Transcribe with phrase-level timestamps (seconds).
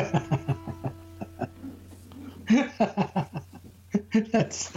[4.32, 4.68] that's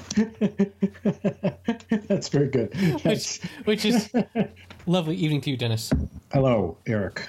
[2.08, 2.74] that's very good.
[3.04, 4.12] which, which is
[4.86, 5.92] lovely evening to you, Dennis.
[6.32, 7.28] Hello, Eric,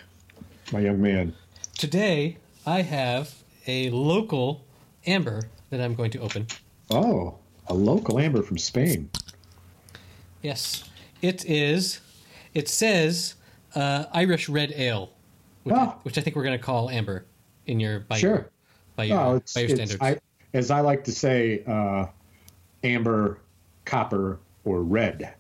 [0.72, 1.34] my young man.
[1.78, 3.34] Today, I have
[3.66, 4.64] a local
[5.06, 6.46] amber that I'm going to open.
[6.90, 7.36] Oh,
[7.68, 9.10] a local amber from Spain.
[10.42, 10.84] Yes,
[11.22, 12.00] it is.
[12.52, 13.34] It says
[13.74, 15.10] uh, Irish Red Ale,
[15.64, 15.96] which, Ah.
[16.02, 17.24] which I think we're going to call amber
[17.66, 18.30] in your by Sure.
[18.30, 18.50] your
[18.96, 20.00] by your, it's, by your standards.
[20.00, 20.18] I,
[20.52, 22.06] as I like to say, uh,
[22.84, 23.38] amber,
[23.84, 25.34] copper, or red.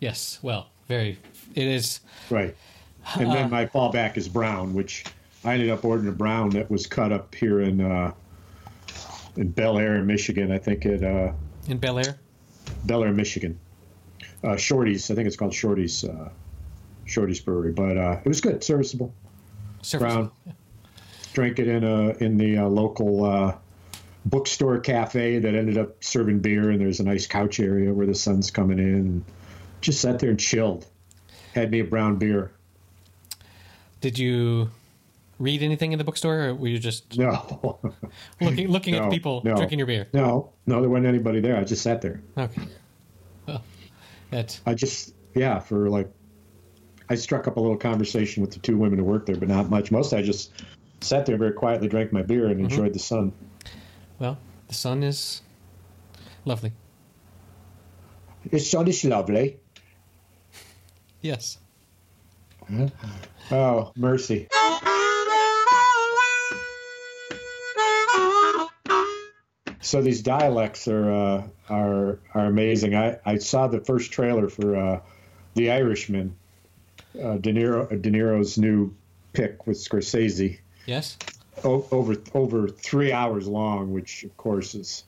[0.00, 1.18] yes, well, very.
[1.54, 2.00] It is.
[2.30, 2.54] Right.
[3.16, 5.04] And then my fallback is brown, which
[5.44, 8.12] I ended up ordering a brown that was cut up here in uh,
[9.36, 10.50] in Bellaire, Michigan.
[10.52, 11.32] I think at uh,
[11.68, 12.18] In Bellaire?
[12.84, 13.58] Bel Air, Michigan.
[14.42, 16.28] Uh, Shorty's, I think it's called Shorty's, uh,
[17.06, 17.72] Shorty's Brewery.
[17.72, 19.12] But uh, it was good, serviceable.
[19.82, 20.14] Surface.
[20.14, 20.30] Brown.
[21.34, 23.56] Drank it in a in the uh, local uh,
[24.24, 28.14] bookstore cafe that ended up serving beer, and there's a nice couch area where the
[28.14, 28.94] sun's coming in.
[28.94, 29.24] And
[29.80, 30.86] just sat there and chilled.
[31.52, 32.52] Had me a brown beer.
[34.00, 34.70] Did you
[35.40, 37.80] read anything in the bookstore, or were you just No,
[38.40, 39.56] looking looking No, at people no.
[39.56, 40.06] drinking your beer?
[40.12, 40.80] no, no.
[40.80, 41.56] There wasn't anybody there.
[41.56, 42.22] I just sat there.
[42.38, 42.62] Okay.
[43.46, 43.62] Well,
[44.66, 46.10] I just yeah for like.
[47.08, 49.68] I struck up a little conversation with the two women who worked there, but not
[49.68, 49.90] much.
[49.90, 50.52] Most I just
[51.04, 53.32] sat there very quietly, drank my beer, and enjoyed the sun.
[54.18, 54.38] well,
[54.68, 55.42] the sun is
[56.44, 56.72] lovely.
[58.50, 59.58] The sun is lovely.
[61.20, 61.58] Yes.
[63.50, 64.48] Oh, mercy.
[69.80, 72.94] So these dialects are uh, are are amazing.
[72.94, 75.00] I, I saw the first trailer for uh,
[75.54, 76.34] The Irishman,
[77.22, 78.94] uh, De Niro De Niro's new
[79.34, 81.16] pick with Scorsese, Yes.
[81.64, 85.04] o- over over three hours long, which of course is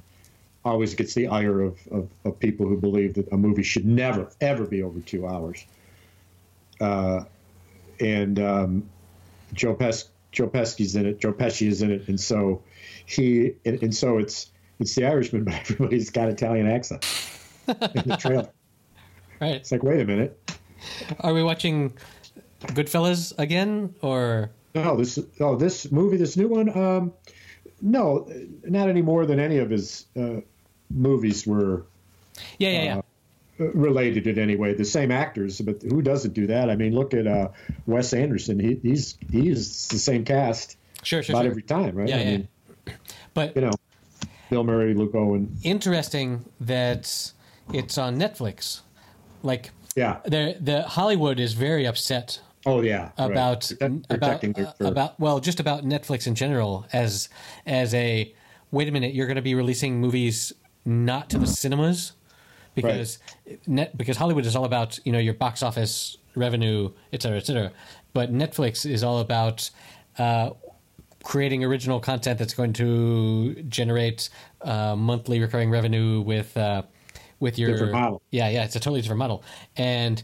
[0.64, 4.30] always gets the ire of, of, of people who believe that a movie should never
[4.40, 5.64] ever be over two hours.
[6.80, 7.24] Uh,
[8.00, 8.88] and um,
[9.52, 11.20] Joe Pes Joe Pesci's in it.
[11.20, 12.62] Joe Pesci is in it, and so
[13.06, 17.04] he and, and so it's it's the Irishman, but everybody's got Italian accent
[17.68, 18.48] in the trailer.
[19.38, 19.56] Right.
[19.56, 20.40] It's like, wait a minute,
[21.20, 21.92] Are we watching
[22.62, 24.50] Goodfellas again, or
[24.84, 27.12] no, this oh this movie, this new one, um,
[27.80, 28.28] no,
[28.64, 30.40] not any more than any of his uh,
[30.90, 31.84] movies were
[32.58, 33.00] yeah, yeah, yeah.
[33.60, 34.74] uh, related in any way.
[34.74, 36.70] The same actors, but who doesn't do that?
[36.70, 37.48] I mean, look at uh,
[37.86, 38.58] Wes Anderson.
[38.60, 41.50] He, he's he's the same cast sure, sure, about sure.
[41.50, 42.08] every time, right?
[42.08, 42.30] Yeah, I yeah.
[42.30, 42.48] mean,
[43.34, 43.72] But you know,
[44.50, 45.56] Bill Murray, Luke Owen.
[45.62, 47.32] interesting that
[47.72, 48.80] it's on Netflix.
[49.42, 50.18] Like, Yeah.
[50.24, 53.10] the the Hollywood is very upset Oh yeah.
[53.18, 53.30] right.
[53.30, 57.28] about Protect- about uh, about well, just about Netflix in general as
[57.64, 58.34] as a
[58.70, 60.52] wait a minute, you're going to be releasing movies
[60.84, 62.12] not to the cinemas
[62.74, 63.18] because
[63.66, 67.46] net because Hollywood is all about you know your box office revenue, et cetera, et
[67.46, 67.72] cetera.
[68.12, 69.70] But Netflix is all about
[70.18, 70.50] uh,
[71.22, 74.28] creating original content that's going to generate
[74.62, 76.82] uh, monthly recurring revenue with uh,
[77.40, 78.22] with your Different model.
[78.30, 79.42] Yeah, yeah, it's a totally different model,
[79.76, 80.22] and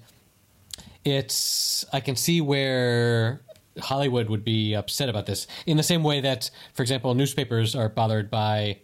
[1.04, 3.40] it's I can see where
[3.80, 7.88] Hollywood would be upset about this in the same way that, for example, newspapers are
[7.88, 8.78] bothered by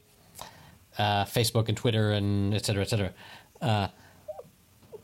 [0.99, 3.12] uh, Facebook and Twitter and et cetera, et cetera.
[3.61, 3.89] Uh,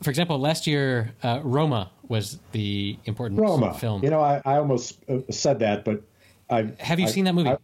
[0.02, 3.72] for example, last year, uh, Roma was the important Roma.
[3.74, 4.02] film.
[4.02, 6.02] You know, I, I almost uh, said that, but
[6.50, 7.50] I Have you I- seen that movie?
[7.50, 7.58] I,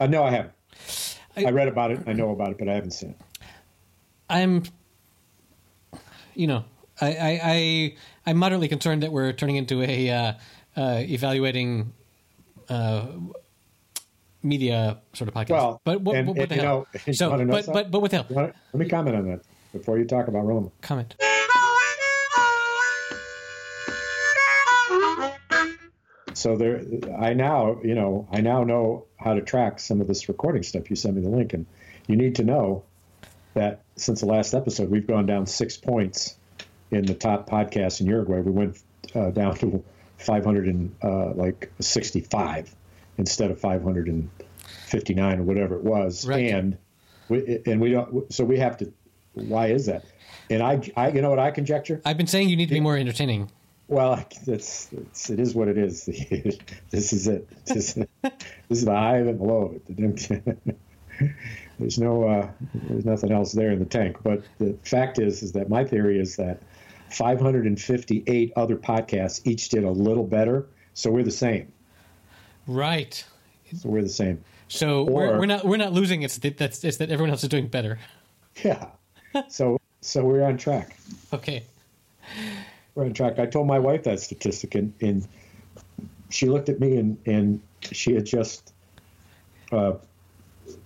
[0.00, 0.52] uh, no, I haven't.
[1.36, 2.00] I- I, read about it.
[2.06, 3.16] I know about it, but I haven't seen it.
[4.28, 4.62] I'm,
[6.34, 6.64] you know,
[7.00, 7.96] I, I, I
[8.26, 10.32] I'm moderately concerned that we're turning into a uh,
[10.76, 11.92] uh, evaluating
[12.68, 13.06] uh,
[14.42, 15.50] media sort of podcast.
[15.50, 16.86] Well, but what, and- what, what and, the hell?
[17.06, 18.26] know, so, know but, but but what the hell?
[18.28, 19.40] Wanna- let me comment on that
[19.72, 20.70] before you talk about Roma.
[20.82, 21.14] Comment.
[26.32, 26.80] So there,
[27.18, 30.88] I now, you know, I now know how to track some of this recording stuff.
[30.88, 31.66] You sent me the link, and
[32.06, 32.84] you need to know
[33.52, 36.36] that since the last episode, we've gone down six points
[36.90, 38.40] in the top podcasts in Uruguay.
[38.40, 38.78] We went
[39.14, 39.82] uh, down to
[40.18, 42.74] 500 and uh, like 65
[43.18, 46.50] instead of 559 or whatever it was, Right.
[46.50, 46.76] and
[47.28, 48.32] we, and we don't.
[48.32, 48.92] So we have to.
[49.34, 50.04] Why is that?
[50.50, 52.00] And I, I, you know what I conjecture?
[52.04, 53.50] I've been saying you need to be more entertaining.
[53.86, 56.04] Well, it's, it's it is what it is.
[56.90, 57.48] this is it.
[57.66, 58.06] This, this
[58.70, 59.80] is the high and the low of
[60.30, 60.78] it.
[61.78, 64.16] There's no uh, there's nothing else there in the tank.
[64.22, 66.60] But the fact is is that my theory is that
[67.10, 71.72] 558 other podcasts each did a little better, so we're the same.
[72.66, 73.24] Right.
[73.76, 74.42] So we're the same.
[74.68, 76.22] So Or- we're, we're not we're not losing.
[76.22, 77.98] It's that that's it's that everyone else is doing better.
[78.64, 78.86] Yeah.
[79.48, 80.96] so so we're on track.
[81.32, 81.62] Okay.
[82.94, 83.38] We're on track.
[83.38, 85.26] I told my wife that statistic, and, and
[86.30, 88.72] she looked at me, and, and she had just
[89.72, 89.92] uh,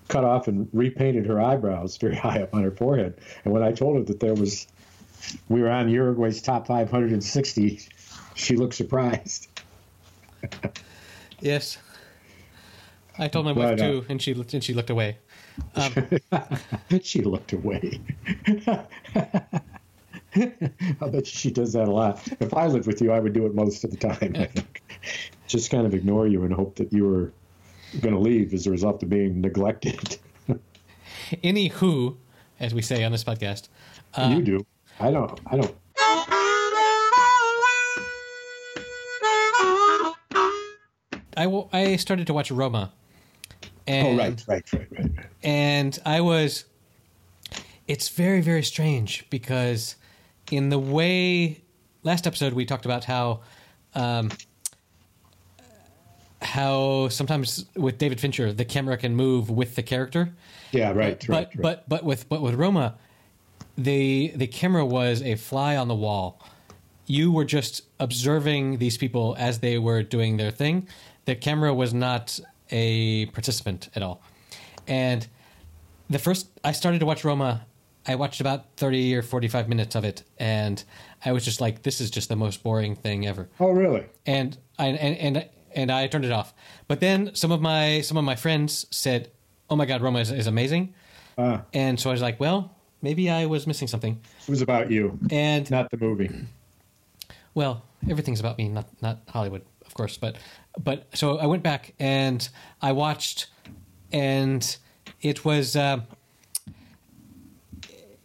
[0.08, 3.14] cut off and repainted her eyebrows very high up on her forehead.
[3.44, 4.66] And when I told her that there was,
[5.48, 7.80] we were on Uruguay's top 560,
[8.34, 9.48] she looked surprised.
[11.40, 11.78] Yes.
[13.18, 13.86] I told my wife Right on.
[13.90, 15.18] too, and she looked and she looked away.
[15.76, 15.92] Um,
[17.02, 18.00] she looked away.
[20.36, 22.20] I bet she does that a lot.
[22.40, 24.32] If I lived with you, I would do it most of the time.
[24.36, 24.82] I think.
[25.46, 27.32] Just kind of ignore you and hope that you were
[28.00, 30.18] going to leave as a result of being neglected.
[31.44, 32.16] Anywho,
[32.58, 33.68] as we say on this podcast,
[34.14, 34.66] uh, you do.
[35.00, 35.40] I don't.
[35.46, 35.74] I don't.
[41.36, 42.92] I, w- I started to watch Roma.
[43.86, 45.10] And, Oh, right, right, right, right.
[45.16, 45.26] right.
[45.42, 46.64] and I was.
[47.86, 49.96] It's very very strange because,
[50.50, 51.60] in the way
[52.02, 53.40] last episode we talked about how,
[53.94, 54.30] um,
[56.40, 60.32] how sometimes with David Fincher the camera can move with the character,
[60.72, 61.60] Yeah, right, but right, right.
[61.60, 62.96] but but with but with Roma,
[63.76, 66.42] the the camera was a fly on the wall.
[67.06, 70.88] You were just observing these people as they were doing their thing.
[71.26, 72.38] The camera was not
[72.70, 74.22] a participant at all.
[74.86, 75.26] And
[76.08, 77.66] the first I started to watch Roma,
[78.06, 80.82] I watched about 30 or 45 minutes of it and
[81.24, 84.04] I was just like this is just the most boring thing ever oh, really?
[84.26, 86.54] and I and and and I turned it off.
[86.88, 89.30] But then some of my some of my friends said,
[89.68, 90.94] "Oh my God, Roma is, is amazing,"
[91.36, 94.14] Uh, and so I was like, "Well, maybe I was missing something."
[94.48, 96.30] it was about you, And not the movie.
[97.54, 100.16] well, everything's about me, not not Hollywood, of course.
[100.18, 100.36] But
[100.82, 102.40] but so I went back and
[102.82, 103.46] I watched,
[104.12, 104.62] and
[105.20, 106.00] it was, uh,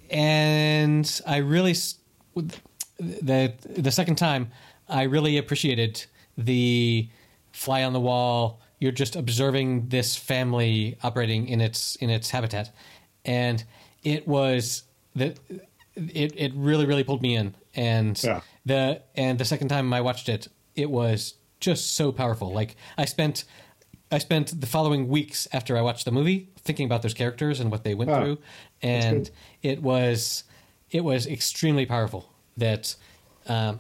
[0.10, 1.76] and I really
[3.00, 4.52] the the second time
[4.88, 6.06] I really appreciated
[6.38, 7.08] the
[7.52, 8.62] fly on the wall.
[8.80, 12.72] You're just observing this family operating in its in its habitat,
[13.26, 13.64] and
[14.04, 14.84] it was
[15.16, 15.36] the
[15.96, 18.42] it it really really pulled me in and Yeah.
[18.66, 22.52] the and the second time I watched it, it was just so powerful.
[22.54, 23.44] Like I spent
[24.12, 27.70] I spent the following weeks after I watched the movie thinking about those characters and
[27.72, 28.38] what they went Ah, through,
[28.82, 29.30] and
[29.62, 30.44] it was
[30.92, 32.32] it was extremely powerful.
[32.58, 32.96] That
[33.48, 33.80] um,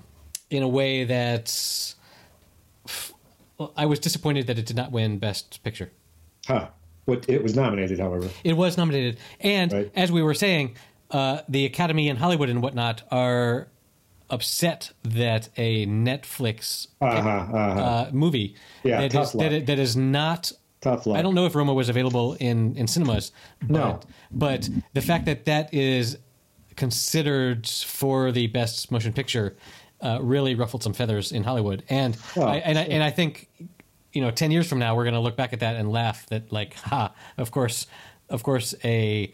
[0.49, 1.95] in a way that
[3.57, 5.91] well, I was disappointed that it did not win Best Picture.
[6.47, 6.69] Huh.
[7.09, 8.29] What, it was nominated, however.
[8.43, 9.91] It was nominated, and Right.
[9.95, 10.75] as we were saying,
[11.11, 13.67] uh, the Academy and Hollywood and whatnot are
[14.29, 17.57] upset that a Netflix Uh-huh, uh-huh.
[17.81, 20.51] uh, movie Yeah, that is, that, that is not.
[20.81, 21.17] Tough luck.
[21.17, 23.31] I don't know if Roma was available in in cinemas.
[23.59, 23.99] But, No.
[24.31, 26.17] but the fact that that is
[26.77, 29.57] considered for the best motion picture
[30.01, 33.49] uh, really ruffled some feathers in Hollywood, and Well, I, and I, and I think
[34.19, 36.25] you know, ten years from now, we're going to look back at that and laugh
[36.27, 37.87] that, like, ha, of course,
[38.29, 39.31] of course, a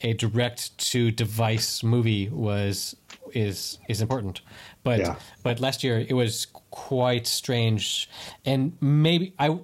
[0.00, 2.96] a direct to device movie was
[3.32, 4.40] is is important,
[4.82, 5.14] but Yeah.
[5.44, 8.10] but last year it was quite strange,
[8.44, 9.56] and maybe I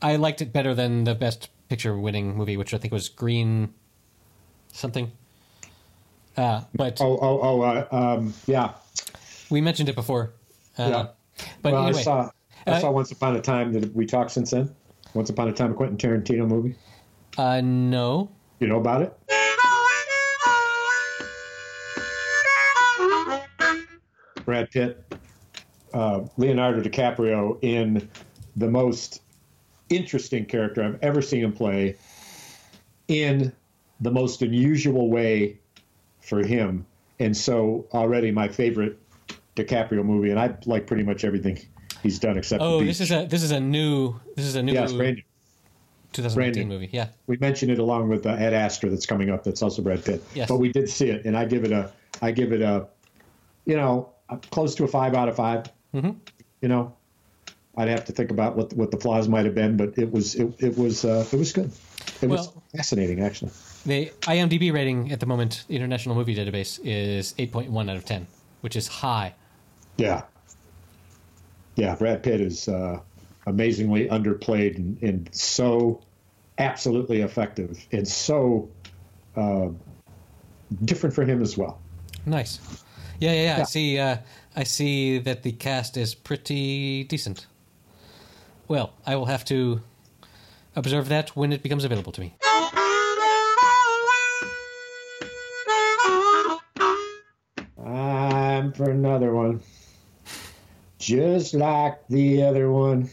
[0.00, 3.74] I liked it better than the best picture winning movie, which I think was Green
[4.72, 5.12] something.
[6.38, 8.72] Uh, but Oh, oh, oh, uh, um, yeah.
[9.50, 10.32] we mentioned it before.
[10.78, 11.06] Uh, Yeah.
[11.62, 12.30] But well, anyway, I saw,
[12.66, 13.72] I Uh, saw Once Upon a Time.
[13.72, 14.74] Did we talk since then?
[15.14, 16.74] Once Upon a Time, a Quentin Tarantino movie.
[17.36, 18.30] uh, no.
[18.60, 19.12] You know about it?
[24.44, 25.02] Brad Pitt,
[25.94, 28.08] uh, Leonardo DiCaprio in
[28.56, 29.22] the most
[29.88, 31.96] interesting character I've ever seen him play
[33.08, 33.52] in
[34.00, 35.58] the most unusual way
[36.20, 36.86] for him.
[37.18, 38.98] And so already my favorite
[39.56, 41.58] DiCaprio movie, and I like pretty much everything
[42.04, 44.72] he's done except Oh, this is a this is a new this is a new
[44.72, 45.22] yes, brand new.
[46.12, 46.74] 2019 brand new.
[46.74, 46.90] movie.
[46.92, 47.08] Yeah.
[47.26, 49.42] We mentioned it along with uh, Ad Astra that's coming up.
[49.42, 50.22] That's also Brad Pitt.
[50.32, 50.48] Yes.
[50.48, 51.90] But we did see it, and I give it a,
[52.22, 52.86] I give it a,
[53.64, 54.12] you know,
[54.52, 56.10] close to a five out of 5 Mm-hmm.
[56.60, 56.92] You know,
[57.76, 60.34] I'd have to think about what what the flaws might have been, but it was
[60.34, 61.70] it, it was uh, it was good.
[62.20, 63.52] It was fascinating, actually.
[63.86, 68.26] The IMDb rating at the moment, the International Movie Database, is 8.1 out of 10,
[68.60, 69.34] which is high.
[69.96, 70.22] Yeah.
[71.76, 73.00] Yeah, Brad Pitt is uh,
[73.46, 76.00] amazingly underplayed and, and so
[76.58, 78.68] absolutely effective and so
[79.36, 79.68] uh,
[80.84, 81.80] different for him as well.
[82.26, 82.60] Nice.
[83.20, 83.60] Yeah, yeah, yeah.
[83.60, 83.98] I see.
[83.98, 84.16] Uh,
[84.56, 87.46] I see that the cast is pretty decent.
[88.68, 89.82] Well, I will have to.
[90.76, 92.34] observe that when it becomes available to me.
[97.78, 99.60] I'm for another one.
[101.04, 103.10] Just like the other one.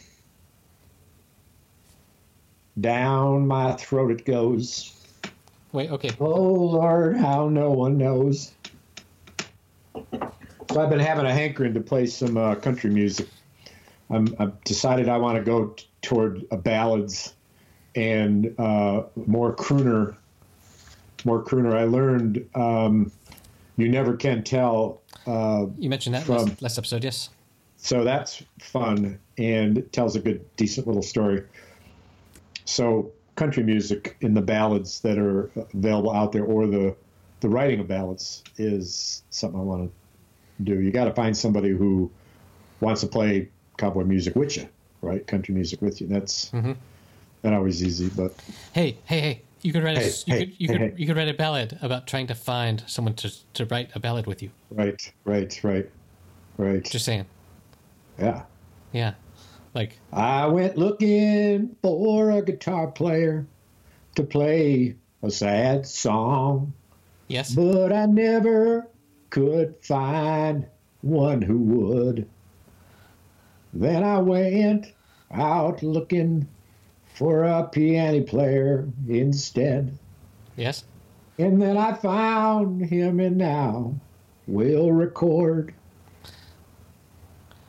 [2.79, 4.93] Down my throat it goes.
[5.73, 6.11] Wait, okay.
[6.21, 8.53] Oh Lord, how no one knows.
[9.93, 13.27] So I've been having a hankering to play some uh, country music.
[14.09, 17.33] I'm, I've decided I want to go t- toward uh, ballads
[17.95, 20.15] and uh, more crooner.
[21.25, 21.73] More crooner.
[21.73, 23.11] I learned um,
[23.75, 25.01] you never can tell.
[25.27, 27.29] Uh, You mentioned that From- last, last episode, yes?
[27.81, 31.43] So that's fun and tells a good, decent little story.
[32.65, 36.95] So country music in the ballads that are available out there, or the
[37.39, 40.79] the writing of ballads, is something I want to do.
[40.79, 42.11] You got to find somebody who
[42.81, 44.69] wants to play cowboy music with you,
[45.01, 45.25] right?
[45.25, 46.07] Country music with you.
[46.07, 46.75] That's Mhm.
[47.43, 48.31] not always easy, but
[48.73, 49.41] Hey, hey, hey!
[49.63, 50.93] You could write a you hey, could you hey, could hey.
[50.97, 54.27] you could write a ballad about trying to find someone to to write a ballad
[54.27, 54.51] with you.
[54.69, 55.89] right, right, right,
[56.57, 56.83] right.
[56.83, 57.25] Just saying,
[58.21, 58.43] yeah.
[58.91, 59.13] yeah,
[59.73, 63.45] like I went looking for a guitar player
[64.15, 66.73] to play a sad song.
[67.27, 68.87] yes, But I never
[69.29, 70.65] could find
[71.01, 72.27] one who would.
[73.73, 74.93] Then I went
[75.31, 76.47] out looking
[77.13, 79.97] for a piano player instead.
[80.57, 80.83] yes.
[81.37, 83.95] And then I found him, and now
[84.47, 85.73] we'll record.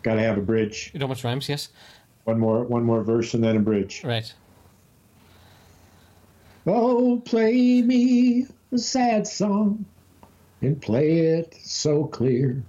[0.03, 0.91] Got to have a bridge.
[0.95, 1.49] It almost rhymes.
[1.49, 1.69] Yes,
[2.25, 4.03] One more, one more verse, and then a bridge.
[4.05, 4.33] right.
[6.67, 9.85] Oh, play me a sad song
[10.61, 12.63] and play it so clear.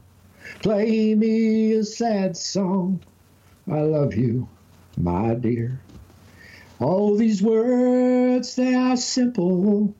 [0.61, 3.01] Play me a sad song.
[3.71, 4.47] I love you,
[4.97, 5.79] my dear.
[6.79, 9.93] All these words, they are simple,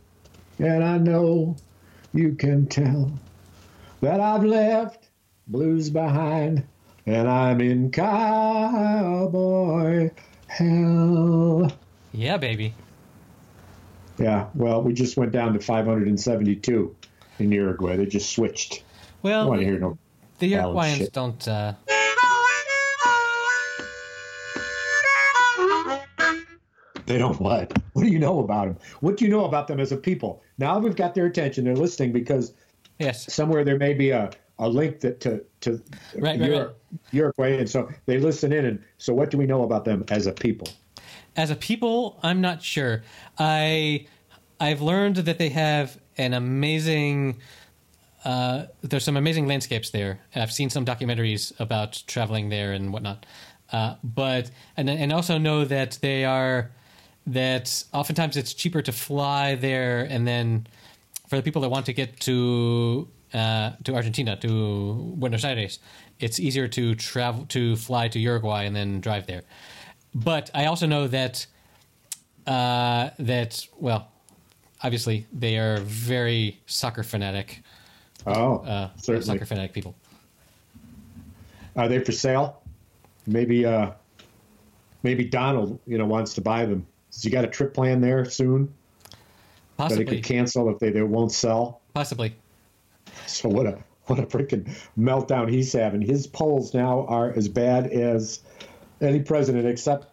[0.59, 1.55] and I know
[2.13, 3.11] you can tell
[4.01, 5.07] that I've left
[5.47, 6.63] blues behind
[7.05, 8.91] and I'm in cowboy
[10.47, 11.71] hell.
[12.11, 12.73] Yeah, baby.
[14.17, 16.95] Yeah, well, we just went down to 572
[17.39, 17.97] in Uruguay.
[17.97, 18.83] They just switched.
[19.23, 19.97] Well, don't want to hear no.
[20.39, 21.47] the Uruguayans don't.
[21.47, 21.73] Uh,
[27.05, 27.77] They don't what?
[27.93, 28.77] What do you know about them?
[29.01, 30.41] What do you know about them as a people?
[30.57, 31.65] Now we've got their attention.
[31.65, 32.53] They're listening because
[32.97, 35.81] yes, somewhere there may be a, a link that to to
[36.17, 36.73] Right, right, Ur-
[37.11, 38.65] Uruguay, and so they listen in.
[38.65, 40.67] And so, what do we know about them as a people?
[41.35, 43.03] as a people, I'm not sure.
[43.37, 44.07] I
[44.59, 47.39] I've learned that they have an amazing.
[48.23, 50.19] Uh, there's some amazing landscapes there.
[50.33, 53.25] And I've seen some documentaries about traveling there and whatnot.
[53.71, 56.71] Uh, but and and also know that they are
[57.25, 60.67] that oftentimes it's cheaper to fly there and then
[61.27, 65.79] for the people that want to get to uh, to Argentina to Buenos Aires,
[66.19, 69.41] it's easier to travel to fly to Uruguay and then drive there.
[70.15, 71.45] But I also know that
[72.45, 74.11] uh, that well,
[74.83, 77.61] obviously they are very soccer fanatic,
[78.25, 79.25] Oh, uh, certainly.
[79.25, 79.95] soccer fanatic people.
[81.75, 82.61] Are they for sale?
[83.25, 83.91] Maybe uh,
[85.01, 86.85] maybe Donald, you know, wants to buy them.
[87.11, 90.91] Has he got a trip plan there soon that he Possibly, could cancel if they,
[90.91, 91.81] they won't sell?
[91.93, 92.35] possibly.
[93.27, 96.01] So what a what a freaking meltdown he's having.
[96.01, 98.41] His polls now are as bad as
[99.01, 100.07] any president, except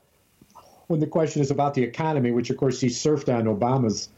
[0.87, 4.09] when the question is about the economy, which of course he surfed on Obama's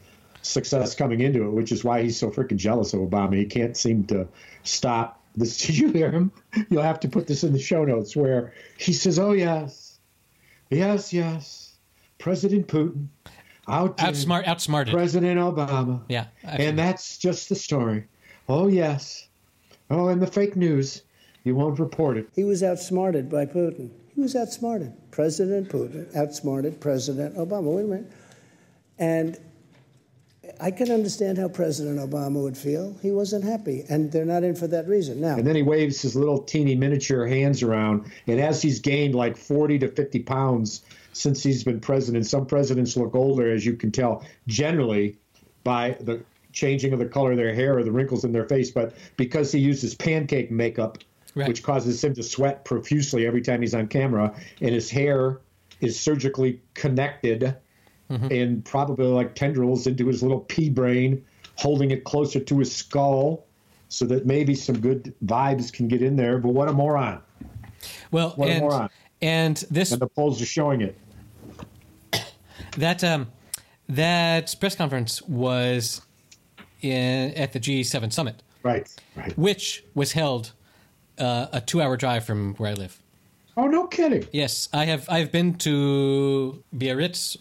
[0.41, 3.35] success coming into it, which is why he's so freaking jealous of Obama.
[3.35, 4.27] He can't seem to
[4.63, 5.57] stop this.
[5.65, 6.31] Did you hear him?
[6.69, 9.99] You'll have to put this in the show notes where he says, "Oh yes,
[10.69, 11.75] yes, yes,
[12.17, 13.07] President Putin
[13.67, 14.93] out Outsmart, outsmarted.
[14.93, 16.65] President Obama." yeah, absolutely.
[16.67, 18.05] And that's just the story.
[18.49, 19.27] Oh, yes.
[19.89, 21.03] Oh, and the fake news.
[21.43, 22.29] You won't report it.
[22.35, 23.89] He was outsmarted by Putin.
[24.15, 24.93] He was outsmarted.
[25.11, 27.75] President Putin outsmarted President Obama.
[27.75, 28.11] Wait a minute.
[28.99, 29.37] And
[30.59, 32.95] I can understand how President Obama would feel.
[33.01, 35.19] He wasn't happy, and they're not in for that reason.
[35.19, 38.11] Now, And then he waves his little teeny miniature hands around.
[38.27, 40.83] And as he's gained like 40 to 50 pounds
[41.13, 45.17] since he's been president, some presidents look older, as you can tell, generally
[45.63, 46.23] by the
[46.53, 48.71] changing of the color of their hair or the wrinkles in their face.
[48.71, 50.99] But because he uses pancake makeup,
[51.35, 51.47] Right.
[51.47, 55.39] which causes him to sweat profusely every time he's on camera, and his hair
[55.81, 57.55] is surgically connected
[58.09, 63.43] and probably like tendrils into his little pea brain, holding it closer to his skull
[63.89, 66.37] so that maybe some good vibes can get in there.
[66.37, 67.19] But what a moron.
[68.11, 68.89] well, what a moron.
[69.19, 70.95] and this And the polls are showing it.
[72.77, 73.31] that um,
[73.89, 76.01] that press conference was
[76.83, 78.87] in, at the G7 summit, Right.
[79.15, 79.37] Right.
[79.37, 80.51] which was held
[81.17, 82.99] uh, a two-hour drive from where I live.
[83.55, 84.27] Oh, no kidding.
[84.31, 85.07] Yes, I have.
[85.09, 87.37] I've been to Biarritz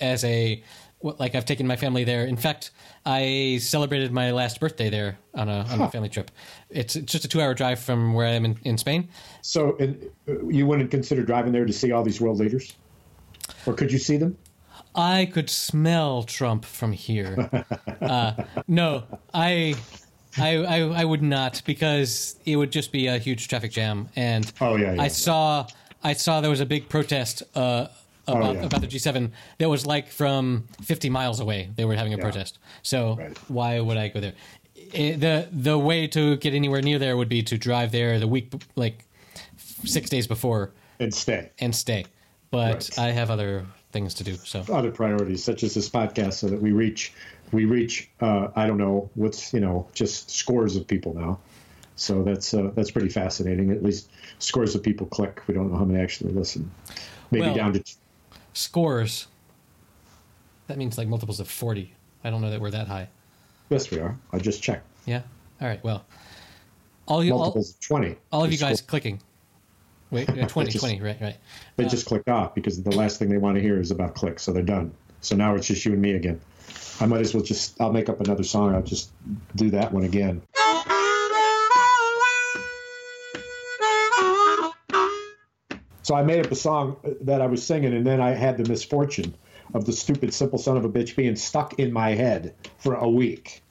[0.00, 0.62] as a
[1.02, 2.24] like I've taken my family there.
[2.24, 2.70] In fact,
[3.04, 6.30] I celebrated my last birthday there on a on a family trip.
[6.70, 9.08] It's just a two-hour drive from where I am in, in Spain.
[9.42, 12.72] So, and, uh, you wouldn't consider driving there to see all these world leaders?
[13.66, 14.38] Or could you see them?
[14.96, 17.50] I could smell Trump from here.
[18.00, 18.32] uh,
[18.66, 19.74] no, I,
[20.38, 24.08] I, I, I would not because it would just be a huge traffic jam.
[24.16, 25.02] And Oh, yeah, yeah.
[25.02, 25.66] I saw,
[26.02, 27.88] I saw there was a big protest uh,
[28.26, 28.62] about yeah.
[28.64, 31.68] about the G7 that was like from 50 miles away.
[31.76, 32.58] They were having a protest.
[32.82, 33.38] So Right.
[33.48, 34.32] why would I go there?
[34.74, 38.26] It, the the way to get anywhere near there would be to drive there the
[38.28, 39.04] week, like
[39.84, 41.50] six days before, And stay.
[41.60, 42.06] and stay.
[42.50, 42.98] But Right.
[42.98, 44.34] I have other things to do.
[44.44, 47.14] So Other priorities, such as this podcast, so that we reach,
[47.50, 51.38] we reach, uh, I don't know, what's, you know, just scores of people now.
[51.96, 53.70] So that's uh, that's pretty fascinating.
[53.70, 55.40] At least scores of people click.
[55.46, 56.70] We don't know how many actually listen.
[57.30, 57.82] Maybe Well- down to
[58.52, 59.28] scores.
[60.66, 61.94] That means like multiples of 40.
[62.24, 63.08] I don't know that we're that high.
[63.70, 64.14] yes, we are.
[64.32, 64.84] I just checked.
[65.06, 65.22] Yeah.
[65.60, 65.82] All right.
[65.82, 66.04] Well,
[67.08, 68.16] all you all, Multiples of twenty.
[68.30, 69.20] all of you They guys clicking.
[70.10, 71.36] Wait, uh, 20, just- 20, right, right.
[71.76, 74.42] They just clicked off because the last thing they want to hear is about clicks,
[74.42, 74.92] so they're done.
[75.20, 76.40] So now it's just you and me again.
[77.00, 78.74] I might as well just I'll make up another song.
[78.74, 79.10] I'll just
[79.56, 80.42] do that one again.
[86.02, 88.68] So I made up a song that I was singing, and then I had the
[88.68, 89.34] misfortune
[89.74, 93.08] of the stupid simple son of a bitch being stuck in my head for a
[93.08, 93.62] week.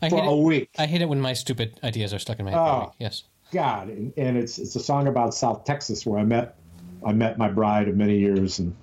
[0.00, 0.70] I For hate a it, week.
[0.78, 2.58] I hate it when my stupid ideas are stuck in my head.
[2.58, 2.80] for a Oh.
[2.84, 2.90] week.
[3.00, 3.24] Yes.
[3.50, 6.56] God, and, and it's it's a song about South Texas where I met
[7.04, 8.74] I met my bride of many years and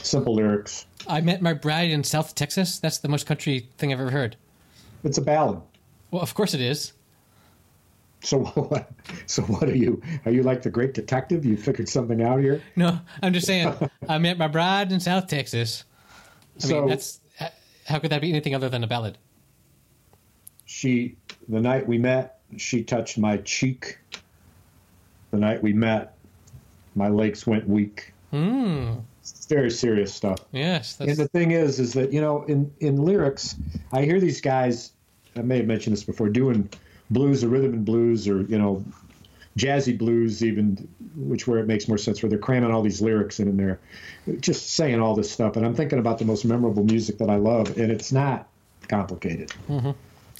[0.00, 0.86] simple lyrics.
[1.08, 2.78] I met my bride in South Texas.
[2.78, 4.36] That's the most country thing I've ever heard.
[5.04, 5.60] It's a ballad.
[6.10, 6.92] Well, of course it is.
[8.22, 8.90] So what?
[9.26, 10.00] So what are you?
[10.24, 11.44] Are you like the great detective?
[11.44, 12.62] You figured something out here.
[12.76, 13.74] No, I'm just saying.
[14.08, 15.84] I met my bride in South Texas.
[16.56, 17.20] I so mean, that's
[17.86, 19.18] how could that be anything other than a ballad?
[20.72, 21.16] she,
[21.48, 23.98] the night we met, she touched my cheek.
[25.30, 26.14] The night we met,
[26.94, 28.12] my legs went weak.
[28.30, 28.94] Hmm.
[29.20, 30.40] It's very serious stuff.
[30.52, 30.98] Yes.
[31.00, 33.54] And the thing is, is that you know, in in lyrics,
[33.92, 34.92] I hear these guys.
[35.36, 36.68] I may have mentioned this before, doing
[37.10, 38.84] blues or rhythm and blues or you know,
[39.56, 43.38] jazzy blues, even which where it makes more sense, where they're cramming all these lyrics
[43.38, 43.78] in, and they're
[44.40, 45.56] just saying all this stuff.
[45.56, 48.48] And I'm thinking about the most memorable music that I love, and it's not
[48.88, 49.52] complicated.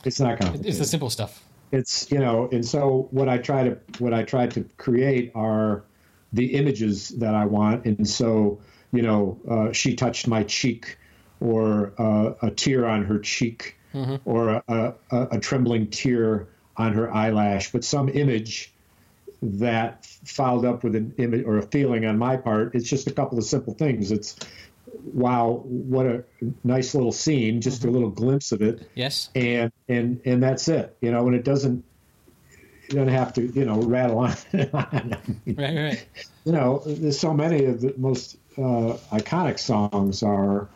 [0.05, 1.43] It's not complicated it's the simple stuff.
[1.73, 5.85] It's you know and so what i try to what i try to create are
[6.33, 7.85] the images that i want.
[7.85, 8.61] And so
[8.93, 10.99] you know uh, she touched my cheek
[11.41, 13.77] or uh, a tear on her cheek
[14.25, 17.73] or a, a, a, a trembling tear on her eyelash.
[17.73, 18.73] But some image
[19.43, 23.13] that fouled up with an image or a feeling on my part it's just a
[23.13, 24.13] couple of simple things.
[24.13, 24.37] It's
[25.13, 26.25] wow what a
[26.65, 29.31] nice little scene just a little glimpse of it Yes.
[29.35, 31.85] and and and that's it you know and it doesn't
[32.89, 35.17] you don't have to you know rattle on Right.
[35.47, 36.07] Right.
[36.45, 40.69] you know there's so many of the most uh, iconic songs are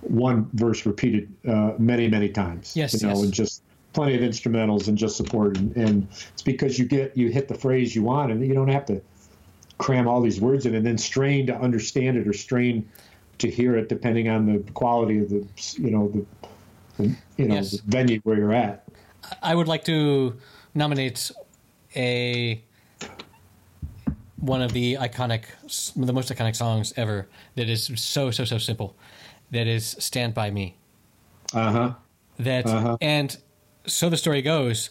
[0.00, 3.22] one verse repeated uh, many many times Yes, you know yes.
[3.24, 7.28] and just plenty of instrumentals and just support and, and it's because you get you
[7.28, 9.00] hit the phrase you want and you don't have to
[9.78, 12.88] cram all these words in and then strain to understand it or strain
[13.38, 16.26] to hear it depending on the quality of the you know the,
[17.02, 17.70] the you know Yes.
[17.72, 18.84] the venue where you're at
[19.42, 20.36] I would like to
[20.74, 21.30] nominate
[21.96, 22.62] a
[24.36, 25.44] one of the iconic,
[25.96, 27.26] the most iconic songs ever.
[27.54, 28.94] That is so so so simple.
[29.50, 30.76] That is "Stand by Me."
[31.54, 31.94] uh-huh
[32.38, 32.98] That Uh-huh.
[33.00, 33.36] and
[33.86, 34.90] so the story goes.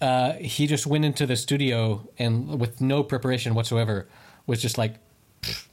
[0.00, 4.08] Uh, he just went into the studio and with no preparation whatsoever
[4.46, 4.94] was just like,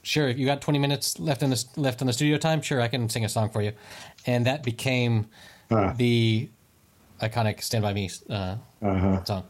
[0.08, 2.62] sure, if you got 20 minutes left in the left in the studio time.
[2.62, 3.74] Sure, I can sing a song for you,
[4.26, 5.28] and that became
[5.70, 5.94] Ah.
[5.98, 6.50] the
[7.22, 9.44] iconic "Stand by Me" uh, uh-huh song.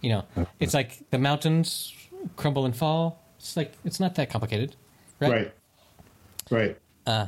[0.00, 1.92] You know, it's like the mountains
[2.36, 3.18] crumble and fall.
[3.38, 4.76] It's like it's not that complicated,
[5.20, 5.30] right?
[5.32, 5.52] right
[6.50, 7.26] right Uh,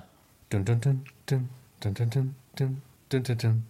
[0.51, 1.49] dun dun dun dun
[1.81, 3.63] dun dun dun dun dun dun dun.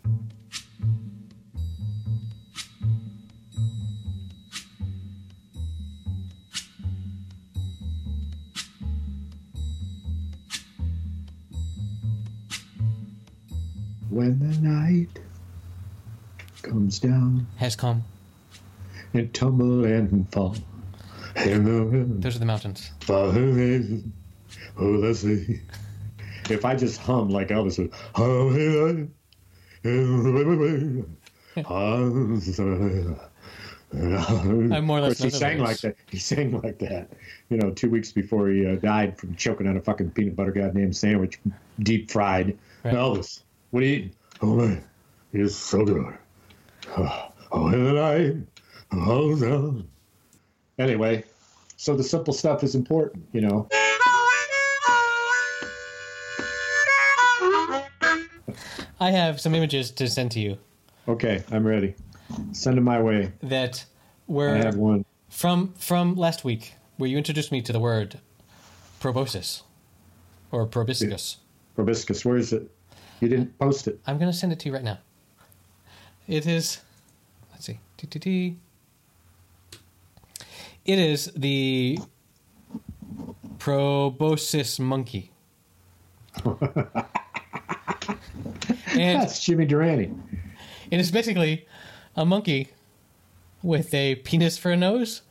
[14.17, 15.21] When the night
[16.63, 18.03] comes down Has come.
[19.13, 20.57] and tumble and fall
[21.35, 22.91] Those are the mountains.
[23.09, 25.61] oh the sea
[26.49, 27.93] if I just hum like Elvis would,
[34.73, 35.97] I'm more or less He sang like that.
[36.11, 37.11] He sang like that.
[37.51, 40.53] You know, two weeks before he uh, died from choking on a fucking peanut butter
[40.53, 41.39] goddamn sandwich,
[41.81, 42.59] deep fried.
[42.85, 42.95] Right.
[42.95, 44.15] Elvis, what are you eating?
[44.43, 44.85] Oh man,
[45.33, 46.15] it's so good.
[46.97, 48.37] Oh, oh, in the night.
[48.93, 49.83] Oh no.
[50.79, 51.25] Anyway,
[51.77, 53.69] so the simple stuff is important, you know.
[58.99, 60.59] I have some images to send to you
[61.09, 61.95] Okay, I'm ready.
[62.53, 63.33] Send them my way.
[63.43, 63.85] that
[64.27, 65.05] where I have one.
[65.31, 68.19] from from last week, where you introduced me to the word
[68.99, 69.63] proboscis
[70.51, 71.37] or proboscis.
[71.77, 72.69] Probiscus, where is it?
[73.21, 73.99] You didn't post it.
[74.07, 74.99] I'm going to send it to you right now.
[76.29, 76.81] It is,
[77.53, 77.79] let's see.
[80.85, 81.99] It is the
[83.59, 85.31] proboscis monkey.
[86.45, 86.67] and
[89.21, 90.13] That's Jimmy Durante.
[90.91, 91.67] it is basically
[92.17, 92.69] a monkey
[93.63, 95.23] with a penis for a nose.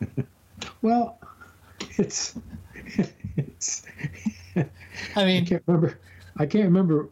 [0.80, 1.18] Well,
[1.98, 2.34] it's
[3.36, 3.82] it's.
[4.56, 4.64] I
[5.14, 5.98] I can't remember.
[6.38, 7.08] I can't remember.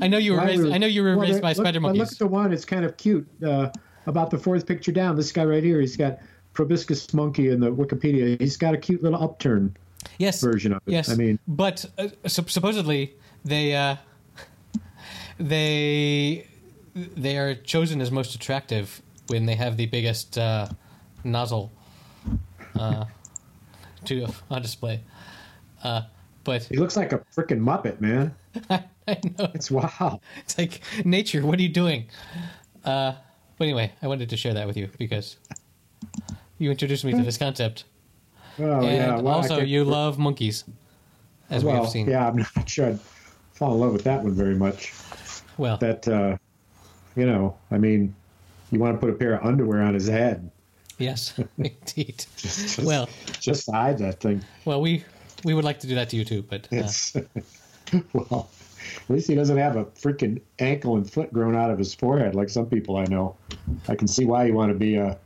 [0.00, 0.66] I know you were raised.
[0.66, 2.00] I know you were well, raised look- by spider but monkeys.
[2.00, 2.52] Look at the one.
[2.52, 3.26] It's kind of cute.
[3.44, 3.70] Uh,
[4.06, 5.80] about the fourth picture down, this guy right here.
[5.80, 6.18] He's got
[6.52, 8.40] proboscis monkey in the Wikipedia.
[8.40, 9.76] He's got a cute little upturn
[10.18, 10.92] yes, version of it.
[10.92, 13.96] Yes, I mean, but uh, sup- supposedly they uh,
[15.38, 16.46] they
[16.94, 20.68] they are chosen as most attractive when they have the biggest uh,
[21.24, 21.70] nozzle
[22.78, 23.04] uh,
[24.06, 25.00] to on display.
[26.44, 28.34] But he looks like a freaking muppet, man.
[28.70, 28.84] I,
[29.38, 30.20] know It's wow.
[30.38, 31.44] it's like nature.
[31.44, 32.06] What are you doing?
[32.84, 33.12] Uh,
[33.58, 35.36] but anyway, I wanted to share that with you because
[36.58, 37.84] you introduced me to this concept,
[38.58, 39.16] Oh and yeah.
[39.16, 40.64] Well, I also you love monkeys,
[41.50, 42.08] as we have seen.
[42.08, 43.00] Yeah, I'm not sure I'd
[43.52, 44.94] fall in love with that one very much.
[45.58, 46.38] Well, That, uh,
[47.16, 48.14] you know, I mean,
[48.70, 50.50] you want to put a pair of underwear on his head
[51.00, 52.24] yes, indeed.
[52.36, 53.08] just, just, Well,
[53.40, 54.42] just hide that thing.
[54.64, 55.04] Well, we
[55.44, 57.14] we would like to do that to you too, but uh, It's
[58.12, 58.50] well,
[58.96, 62.34] at least he doesn't have a freaking ankle and foot grown out of his forehead
[62.34, 63.36] like some people I know.
[63.88, 65.18] I can see why you want to be a.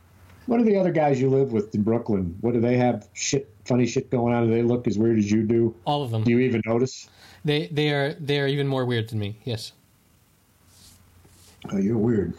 [0.47, 2.37] What are the other guys you live with in Brooklyn?
[2.43, 3.09] What do they have?
[3.15, 4.47] Shit, funny shit going on.
[4.47, 5.75] Do they look as weird as you do?
[5.87, 7.09] all of them Do you even notice?
[7.45, 9.39] they they are they are even more weird than me.
[9.45, 9.73] Yes.
[11.73, 12.35] Oh, you're weird.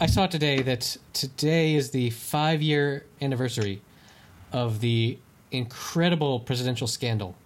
[0.00, 3.82] I saw today that today is the five year anniversary
[4.52, 5.18] of the
[5.50, 7.36] incredible presidential scandal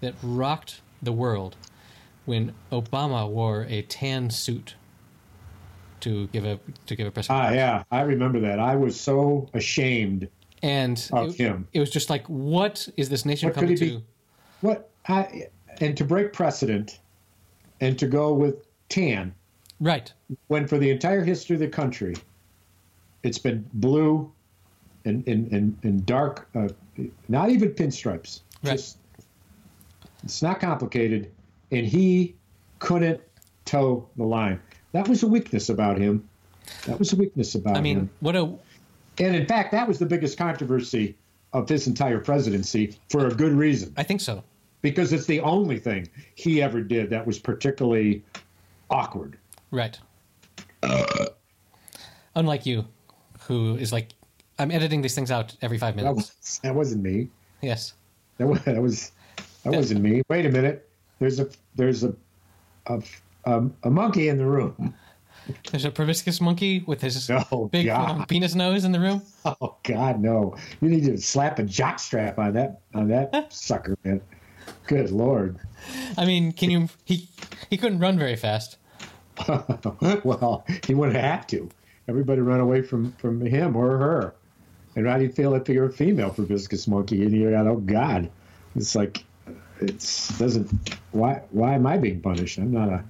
[0.00, 1.56] that rocked the world
[2.24, 4.76] when Obama wore a tan suit
[6.00, 8.58] to give a to give a press Ah, yeah, I remember that.
[8.58, 10.28] I was so ashamed.
[10.62, 11.68] and Of it, him.
[11.74, 13.84] it was just like, what is this nation What coming to?
[13.84, 14.04] be-
[14.62, 14.90] What?
[15.08, 15.48] I,
[15.80, 17.00] and to break precedent,
[17.80, 19.34] and to go with tan
[19.80, 20.12] Right.
[20.48, 22.14] when for the entire history of the country,
[23.22, 24.30] it's been blue
[25.04, 26.68] and and and, and dark, uh,
[27.28, 28.40] not even pinstripes.
[28.62, 28.72] Right.
[28.72, 28.98] Just
[30.22, 31.30] it's not complicated,
[31.72, 32.34] and he
[32.78, 33.20] couldn't
[33.64, 34.60] toe the line.
[34.92, 36.28] That was a weakness about him.
[36.86, 37.76] That was a weakness about him.
[37.76, 38.10] I mean, him.
[38.20, 38.42] what a
[39.18, 41.16] And in fact, that was the biggest controversy
[41.52, 44.44] of his entire presidency for a good reason, I think so.
[44.82, 48.22] because it's the only thing he ever did that was particularly
[48.88, 49.36] awkward.
[49.70, 49.98] Right.
[52.34, 52.84] Unlike you,
[53.42, 54.10] who is like,
[54.58, 56.32] I'm editing these things out every five That, minutes.
[56.40, 57.28] was, that wasn't me.
[57.62, 57.94] Yes.
[58.38, 59.12] That was that was
[59.64, 60.22] that wasn't me.
[60.28, 60.88] Wait a minute.
[61.18, 62.14] There's a there's a
[62.86, 63.02] a,
[63.44, 64.94] a, a monkey in the room.
[65.70, 67.90] There's a proboscis monkey with his Oh, big
[68.28, 69.22] penis nose in the room.
[69.44, 70.56] Oh God, no!
[70.80, 74.20] You need to slap a jock strap on that on that sucker, man.
[74.86, 75.58] Good lord.
[76.16, 76.88] I mean, can you?
[77.04, 77.28] He
[77.68, 78.76] he couldn't run very fast.
[80.24, 81.68] well, he wouldn't have to.
[82.08, 84.34] Everybody run away from from him or her.
[84.96, 87.66] And how do you feel if you're a female proboscis monkey and you're out?
[87.66, 88.30] Oh God,
[88.74, 89.24] it's like
[89.80, 90.70] it's doesn't.
[91.12, 92.58] Why why am I being punished?
[92.58, 93.04] I'm not a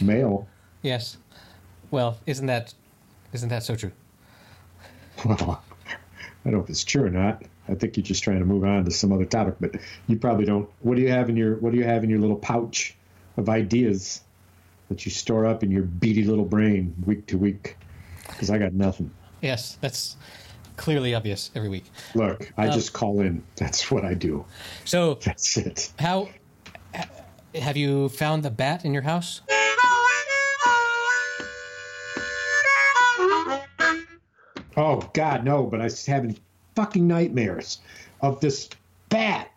[0.00, 0.46] male.
[0.82, 1.16] Yes.
[1.90, 2.74] Well, isn't that
[3.32, 3.92] isn't that so true?
[5.24, 5.96] Well, I
[6.44, 7.42] don't know if it's true or not.
[7.68, 10.44] I think you're just trying to move on to some other topic, but you probably
[10.44, 10.68] don't.
[10.80, 12.94] What do you have in your What do you have in your little pouch
[13.36, 14.22] of ideas
[14.88, 17.76] that you store up in your beady little brain week to week?
[18.28, 19.10] Because I got nothing.
[19.42, 20.16] Yes, that's
[20.76, 21.84] clearly obvious every week.
[22.14, 23.42] Look, I Um, just call in.
[23.56, 24.44] That's what I do.
[24.84, 25.92] So, That's it.
[25.98, 26.28] how
[27.54, 29.40] have you found the bat in your house?
[34.78, 35.64] Oh God, no!
[35.64, 36.36] But I was having
[36.74, 37.78] fucking nightmares
[38.20, 38.68] of this
[39.08, 39.50] bat,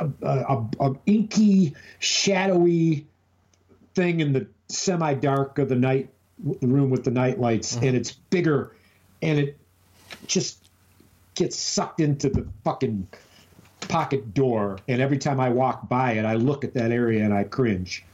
[0.00, 3.06] a, a, a inky, shadowy
[4.00, 6.08] thing in the semi-dark of the night,
[6.38, 7.88] the room with the night lights, mm-hmm.
[7.88, 8.74] and it's bigger,
[9.20, 9.58] and it
[10.26, 10.70] just
[11.34, 13.06] gets sucked into the fucking
[13.88, 14.78] pocket door.
[14.88, 18.04] And every time I walk by it, I look at that area and I cringe.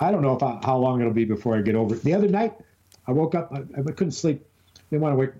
[0.00, 2.02] I don't know if I, how long it'll be before I get over it.
[2.02, 2.52] The other night,
[3.06, 3.50] I woke up.
[3.52, 4.44] I, I couldn't sleep.
[4.90, 5.30] Didn't want to wake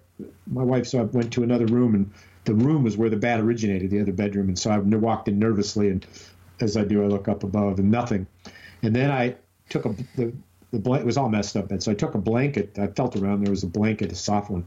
[0.46, 2.10] my wife, so I went to another room, and
[2.44, 4.48] the room was where the bat originated, the other bedroom.
[4.48, 6.06] And so I walked in nervously, and
[6.60, 8.26] as I do, I look up above, and nothing.
[8.82, 9.36] And then I
[9.72, 10.32] took a the
[10.70, 12.78] the blanket was all messed up, and so I took a blanket.
[12.78, 13.44] I felt around.
[13.44, 14.64] There was a blanket, a soft one,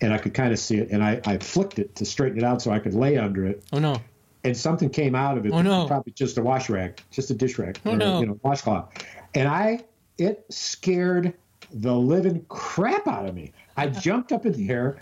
[0.00, 0.90] and I could kind of see it.
[0.90, 3.62] And I, I flicked it to straighten it out so I could lay under it.
[3.72, 3.96] Oh no!
[4.42, 5.52] And something came out of it.
[5.52, 5.86] Oh no!
[5.86, 8.20] Probably just a wash rag, just a dish rag, Oh, or, no.
[8.20, 8.92] you know, washcloth.
[9.34, 9.84] And I,
[10.18, 11.34] it scared
[11.72, 13.52] the living crap out of me.
[13.76, 14.98] I jumped up in the air.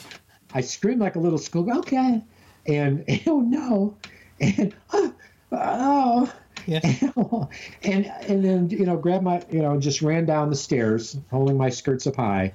[0.54, 1.70] I screamed like a little school.
[1.78, 2.22] Okay,
[2.66, 3.96] and oh no,
[4.38, 5.14] and oh,
[5.52, 6.32] oh
[6.66, 7.02] Yes.
[7.82, 11.56] and and then you know grabbed my you know just ran down the stairs holding
[11.56, 12.52] my skirts up high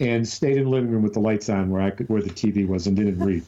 [0.00, 2.30] and stayed in the living room with the lights on where i could where the
[2.30, 3.44] tv was and didn't read.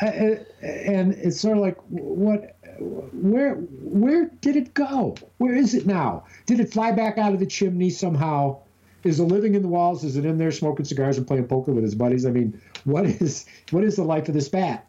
[0.60, 5.16] And it's sort of like what where where did it go?
[5.38, 6.24] Where is it now?
[6.46, 8.58] Did it fly back out of the chimney somehow?
[9.02, 10.04] Is it living in the walls?
[10.04, 12.26] Is it in there smoking cigars and playing poker with his buddies?
[12.26, 14.86] I mean what is what is the life of this bat?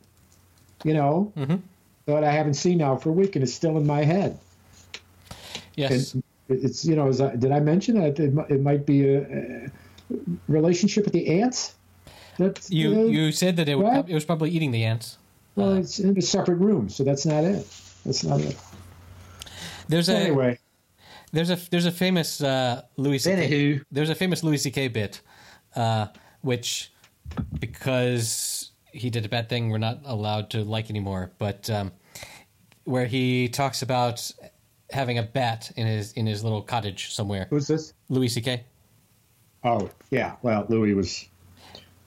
[0.84, 1.56] You know mm-hmm.
[2.16, 4.38] That i haven't seen now for a week and it's still in my head
[5.76, 6.14] Yes.
[6.14, 9.22] and it's you know, as I, did I mention that it, it might be a,
[9.22, 9.72] a
[10.48, 11.76] relationship with the ants?
[12.38, 13.96] That's you uh, you said that it, what?
[13.96, 15.18] would, it was probably eating the ants.
[15.56, 17.68] well, it's in a separate room, so that's not it.
[18.06, 18.58] That's not it.
[19.88, 20.60] There's a Anyway,
[21.32, 23.48] there's a there's a famous uh, Louis C.K.
[23.48, 23.84] Anywho.
[23.92, 24.88] there's a famous Louis C.K.
[24.90, 25.22] bit,
[25.76, 26.08] uh,
[26.42, 26.92] which
[27.60, 31.32] because he did a bad thing, we're not allowed to like anymore.
[31.38, 31.92] But um,
[32.90, 34.32] where he talks about
[34.92, 37.46] having a bat in his in his little cottage somewhere.
[37.52, 37.94] who's this?
[38.10, 38.64] Louis C.K.
[39.64, 40.36] Oh, yeah.
[40.42, 41.28] Well, Louis was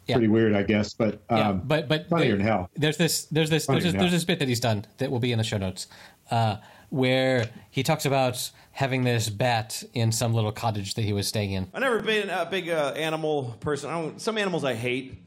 [0.08, 0.16] Yeah.
[0.16, 2.70] pretty weird, I guess, but um, Yeah, but but funnier there- than hell.
[2.74, 5.20] There's this there's this Funnier there's this, there's this bit that he's done that will
[5.20, 5.86] be in the show notes,
[6.32, 6.56] uh,
[6.90, 11.52] where he talks about having this bat in some little cottage that he was staying
[11.52, 11.68] in.
[11.72, 13.88] I've never been a big uh, animal person.
[13.90, 15.22] I don't, some animals I hate.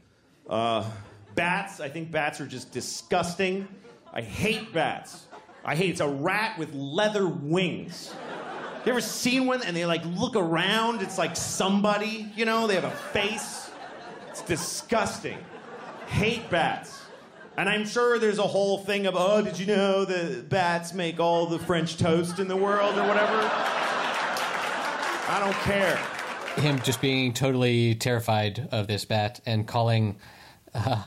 [0.50, 0.84] Uh,
[1.34, 3.66] bats, I think bats are just disgusting.
[4.12, 5.26] I hate bats.
[5.68, 8.14] I hate it's a rat with leather wings.
[8.84, 11.02] You ever seen one and they like look around?
[11.02, 13.68] It's like somebody, you know, they have a face.
[14.28, 15.38] It's disgusting.
[16.06, 17.00] Hate bats.
[17.56, 21.18] And I'm sure there's a whole thing of, oh, did you know that bats make
[21.18, 23.50] all the French toast in the world or whatever?
[25.28, 25.96] I don't care.
[26.62, 30.20] Him just being totally terrified of this bat and calling.
[30.72, 31.02] Uh,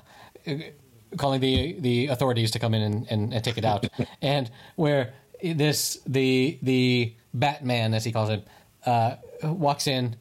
[1.18, 3.88] calling the the authorities to come in and, and, and take it out
[4.22, 8.48] and where this the the batman as he calls it
[8.86, 10.16] uh, walks in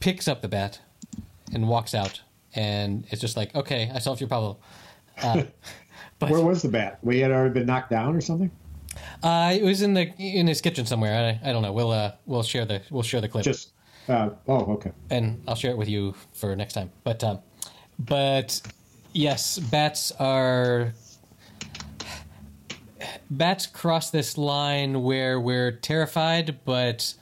[0.00, 0.80] picks up the bat
[1.52, 2.20] and walks out
[2.54, 4.56] and it's just like okay i solved your problem
[5.22, 5.42] uh,
[6.18, 6.98] but Where was the bat?
[7.02, 8.50] We had already been knocked down or something.
[9.22, 12.12] uh, it was in the in his kitchen somewhere i, I don't know we'll uh,
[12.26, 13.70] we'll share the we'll share the clip Just
[14.08, 14.92] uh, oh, okay.
[15.10, 16.92] and I'll share it with you for next time.
[17.02, 17.40] But um,
[17.98, 18.60] but
[19.16, 20.92] yes, bats are
[23.30, 27.14] bats cross this line where we're terrified, but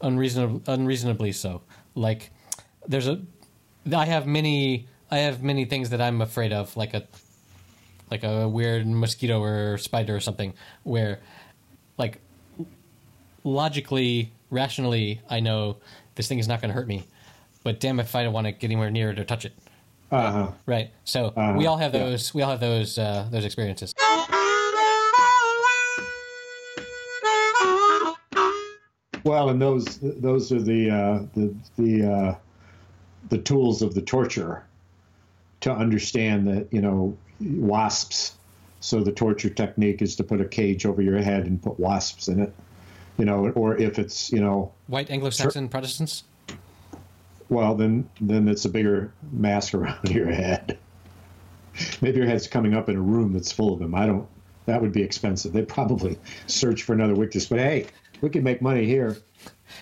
[0.00, 1.62] unreasonably unreasonably so.
[1.94, 2.30] Like
[2.86, 3.22] there's a
[3.94, 7.06] I have many I have many things that I'm afraid of, like a
[8.10, 11.20] like a weird mosquito or spider or something, where
[11.96, 12.20] like
[13.44, 15.76] logically, rationally, I know
[16.16, 17.04] this thing is not going to hurt me.
[17.64, 19.52] But damn if I don't want to get anywhere near it or touch it.
[20.10, 20.52] Uh huh.
[20.66, 20.90] Right.
[21.04, 21.54] So Uh-huh.
[21.58, 22.04] we all have Yeah.
[22.04, 22.32] those.
[22.34, 22.98] We all have those.
[22.98, 23.94] Uh, those experiences.
[29.24, 32.34] Well, and those those are the uh, the the uh,
[33.28, 34.64] the tools of the torturer
[35.60, 38.34] to understand that you know wasps.
[38.80, 42.28] So the torture technique is to put a cage over your head and put wasps
[42.28, 42.54] in it.
[43.18, 46.22] You know, or if it's you know, White Anglo-Saxon Protestants.
[47.48, 50.78] Well then then it's a bigger mask around your head.
[52.00, 53.94] Maybe your head's coming up in a room that's full of them.
[53.94, 54.26] I don't.
[54.66, 55.52] That would be expensive.
[55.52, 57.46] They'd probably search for another witness.
[57.46, 57.86] But hey,
[58.20, 59.16] we can make money here.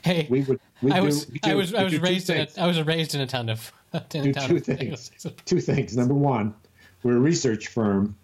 [0.03, 0.61] Hey, We would.
[0.83, 2.49] We I do, was we do- I was I was raised in a.
[2.63, 3.73] I was raised in a town of
[4.15, 5.11] in do town two of things.
[5.47, 5.97] Two things.
[5.97, 6.55] Number one,
[7.03, 8.15] we're a research firm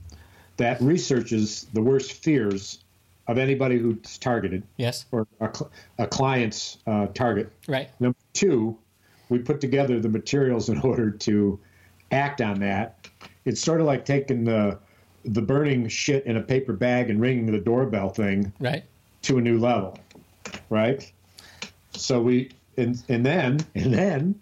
[0.58, 2.80] that researches the worst fears
[3.28, 5.06] of anybody who's targeted Yes.
[5.12, 5.50] or a,
[5.98, 7.50] a client's uh, target.
[7.68, 7.88] Right.
[8.00, 8.76] Number two,
[9.32, 11.58] we put together the materials in order to
[12.12, 13.08] act on that.
[13.44, 14.78] It's sort of like taking the
[15.24, 18.84] the burning shit in a paper bag and ringing the doorbell thing Right.
[19.22, 19.96] to a new level,
[20.68, 21.10] right?
[21.92, 24.40] So we and and then and then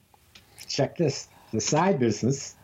[0.67, 2.57] check this the side business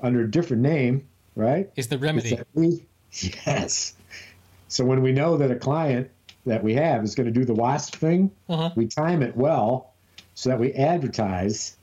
[0.00, 1.70] under a different name, right?
[1.76, 2.38] Is the remedy.
[2.54, 2.86] we
[3.46, 3.94] yes.
[4.68, 6.10] So when we know that a client
[6.44, 8.70] that we have is going to do the WASP thing, Uh-huh.
[8.76, 9.94] we time it well
[10.36, 11.76] so that we advertise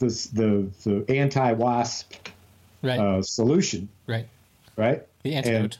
[0.00, 2.14] this, the the anti WASP
[2.82, 2.98] Right.
[2.98, 4.26] uh, solution, right.
[4.76, 5.06] right?
[5.22, 5.78] The antidote.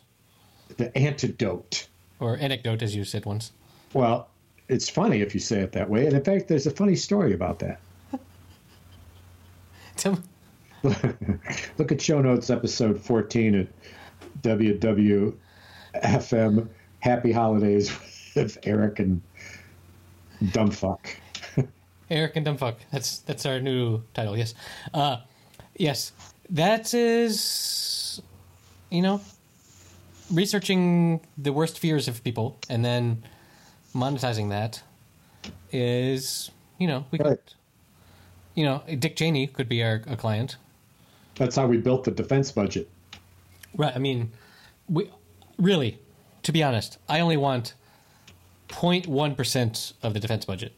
[0.76, 1.88] The antidote.
[2.20, 3.50] or anecdote, as you said once.
[3.92, 4.28] Well,
[4.68, 6.06] it's funny if you say it that way.
[6.06, 7.80] And in fact, there's a funny story about that.
[9.96, 10.18] Tell me-
[11.78, 13.66] Look at show notes episode 14 at
[14.42, 15.34] WWFM
[17.00, 17.92] Happy Holidays
[18.36, 19.20] with Eric and
[20.44, 21.16] Dumbfuck.
[22.12, 22.76] Eric and Dumbfuck.
[22.92, 24.36] That's that's our new title.
[24.36, 24.54] Yes,
[24.92, 25.16] uh,
[25.76, 26.12] yes.
[26.50, 28.20] That is,
[28.90, 29.22] you know,
[30.30, 33.22] researching the worst fears of people and then
[33.94, 34.82] monetizing that
[35.72, 37.54] is, you know, we could, Right.
[38.54, 40.56] you know, Dick Cheney could be our a client.
[41.36, 42.90] That's how we built the defense budget.
[43.74, 43.94] Right.
[43.96, 44.32] I mean,
[44.88, 45.10] we
[45.56, 45.98] really,
[46.42, 47.72] to be honest, I only want
[48.68, 50.74] 0.1 percent of the defense budget.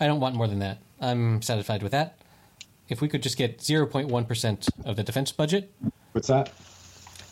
[0.00, 0.78] I don't want more than that.
[1.00, 2.18] I'm satisfied with that.
[2.88, 5.72] If we could just get 0.1 percent of the defense budget,
[6.12, 6.52] What's that?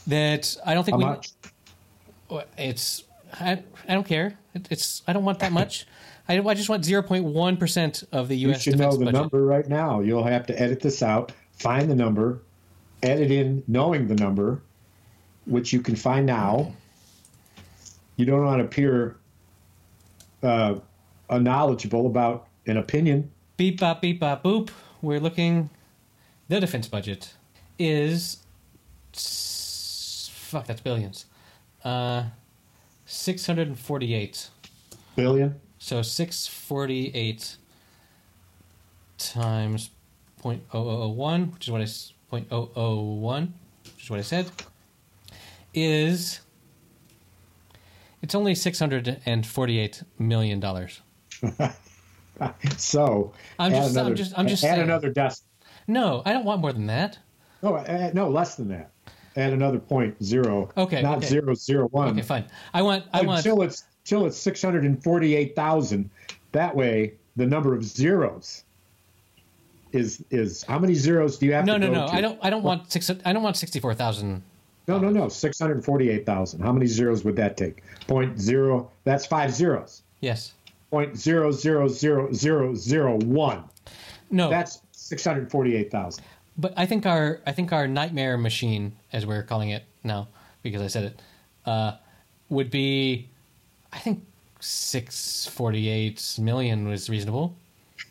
[0.06, 1.04] that I don't think How we.
[1.04, 1.32] much?
[2.58, 3.04] It's
[3.40, 4.38] I, I don't care.
[4.54, 5.86] It, it's I don't want that much.
[6.28, 8.66] I, I just want 0.1 percent of the U.S.
[8.66, 9.14] You should know the budget.
[9.14, 10.00] number right now.
[10.00, 12.40] You'll have to edit this out, find the number,
[13.02, 14.60] edit in knowing the number,
[15.46, 16.72] which you can find now.
[18.16, 19.16] You don't want to appear
[20.42, 20.76] uh,
[21.30, 23.30] unknowledgeable about an opinion.
[23.56, 24.70] Beep bop beep bop boop.
[25.02, 25.70] We're looking.
[26.48, 27.34] The defense budget
[27.78, 28.38] is
[29.12, 30.66] fuck.
[30.66, 31.26] That's billions.
[31.84, 32.24] Uh,
[33.04, 34.50] six hundred and forty-eight.
[35.16, 35.56] Billion?
[35.78, 37.56] So six forty-eight
[39.18, 39.90] times
[40.38, 44.04] point oh oh oh one, which is what I s- point oh oh one, which
[44.04, 44.50] is what I said,
[45.74, 46.40] is
[48.22, 51.00] it's only six hundred and forty-eight million dollars.
[52.76, 54.82] So I'm just- I'm another, just- I'm just add saying.
[54.82, 55.50] another decimal.
[55.88, 57.18] No, I don't want more than that.
[57.62, 58.90] No, add, no, less than that.
[59.36, 60.70] Add another point zero.
[60.76, 61.26] Okay, Not okay.
[61.26, 62.08] zero zero one.
[62.08, 62.46] Okay, fine.
[62.72, 63.04] I want.
[63.12, 63.38] I oh, want.
[63.38, 66.08] until it's till it's six hundred and forty eight thousand.
[66.52, 68.64] That way, the number of zeros
[69.92, 72.06] is is how many zeros do you have No, to no, no.
[72.06, 72.12] to?
[72.14, 72.38] I don't.
[72.42, 73.10] I don't want six.
[73.10, 74.42] I don't want sixty-four thousand.
[74.88, 75.28] No, no, no.
[75.28, 76.62] Six hundred forty eight thousand.
[76.62, 77.82] How many zeros would that take?
[78.06, 78.90] Point zero.
[79.04, 80.02] That's five zeros.
[80.20, 80.54] Yes.
[80.96, 83.64] Point zero zero zero zero zero one.
[84.30, 84.48] No.
[84.48, 86.24] That's six hundred forty eight thousand.
[86.56, 90.28] But I think our I think our nightmare machine, as we're calling it now,
[90.62, 91.20] because I said it,
[91.66, 91.96] uh,
[92.48, 93.28] would be,
[93.92, 94.24] I think
[94.60, 97.54] six forty eight million was reasonable.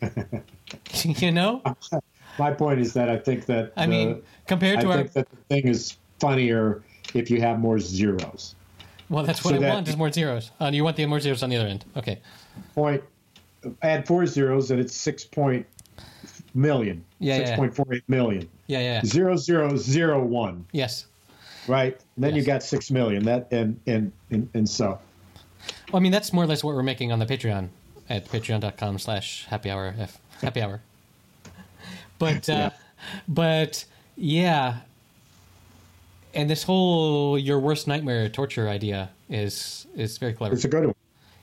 [1.02, 1.60] you know,
[2.38, 5.12] My point is that I think that I the- mean, compared I to our think
[5.14, 8.54] that the thing is funnier if you have more zeros.
[9.08, 10.52] well, that's what so I that- want is more zeros.
[10.60, 11.84] Uh, you want the more zeros on the other end.
[11.96, 12.20] Okay.
[12.74, 13.02] Point
[13.82, 15.66] add four zeros and it's six point
[16.54, 17.04] million.
[17.18, 17.38] Yeah.
[17.38, 18.48] Six point four eight million.
[18.66, 19.02] Yeah, yeah.
[19.04, 20.64] Zero zero zero one.
[20.72, 21.06] Yes.
[21.68, 21.98] Right?
[22.16, 23.24] And then you got six million.
[23.24, 24.98] That and and and, and so
[25.92, 27.68] Well, I mean, that's more or less what we're making on the Patreon
[28.08, 30.80] at patreon.com slash happy hour f happy hour.
[32.18, 32.70] But uh, Yeah.
[33.28, 33.84] but
[34.16, 34.76] yeah,
[36.32, 40.54] and this whole your worst nightmare torture idea is is very clever.
[40.54, 40.94] it's a good one.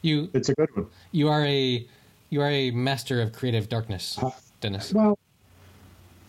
[0.03, 0.87] You It's a good one.
[1.11, 1.87] you are a
[2.29, 4.19] you are a master of creative darkness,
[4.59, 4.91] Dennis.
[4.93, 5.17] Well,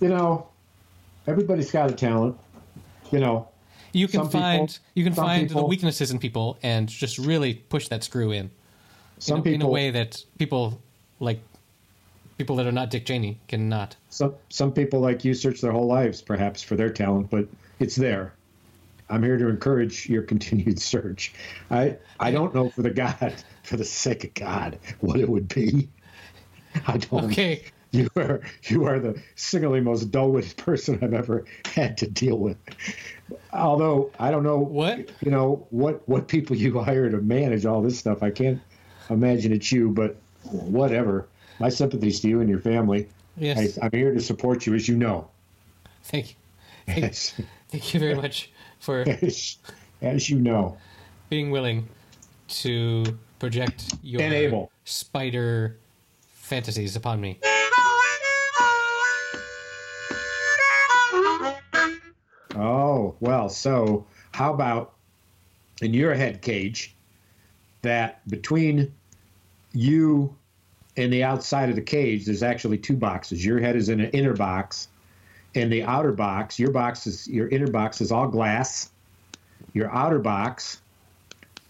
[0.00, 0.46] you know,
[1.26, 2.36] everybody's got a talent.
[3.10, 3.48] You know,
[3.92, 7.54] You can some people- find you can find the weaknesses in people and just really
[7.54, 8.50] push that screw in.
[9.18, 10.80] some in, people in a way that people
[11.20, 11.40] like
[12.38, 13.96] people that are not Dick Cheney cannot.
[14.08, 17.48] some some people like you search their whole lives perhaps for their talent, but
[17.80, 18.34] it's there.
[19.08, 21.32] I'm here to encourage your continued search.
[21.70, 25.48] I I don't know for the God, for the sake of God, what it would
[25.48, 25.88] be.
[26.86, 27.24] I don't.
[27.24, 27.64] Okay.
[27.92, 32.56] You are you are the singularly most dull-witted person I've ever had to deal with.
[33.52, 35.10] Although I don't know What?
[35.20, 38.24] you know what what people you hire to manage all this stuff.
[38.24, 38.60] I can't
[39.10, 41.28] imagine it's you, but whatever.
[41.60, 43.08] My sympathies to you and your family.
[43.36, 43.78] Yes.
[43.78, 45.28] I, I'm here to support you, as you know.
[46.02, 46.36] Thank you.
[46.86, 47.34] Thank, As,
[47.68, 48.50] thank you very much
[48.84, 49.04] for
[50.02, 50.76] as you know
[51.30, 51.88] being willing
[52.46, 53.04] to
[53.38, 54.70] project your Enable.
[54.84, 55.78] spider
[56.26, 57.40] fantasies upon me.
[62.56, 64.94] Oh, well, so how about
[65.82, 66.94] in your head cage
[67.82, 68.92] that between
[69.72, 70.34] you
[70.96, 73.44] and the outside of the cage, there's actually two boxes.
[73.44, 74.88] Your head is in an inner box,
[75.54, 78.90] and the outer box, your box is your inner box is all glass.
[79.72, 80.80] Your outer box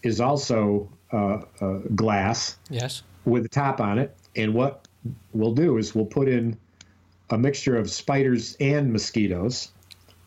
[0.03, 3.03] is also uh, uh, glass Yes.
[3.25, 4.15] with a top on it.
[4.35, 4.87] And what
[5.33, 6.57] we'll do is we'll put in
[7.29, 9.71] a mixture of spiders and mosquitoes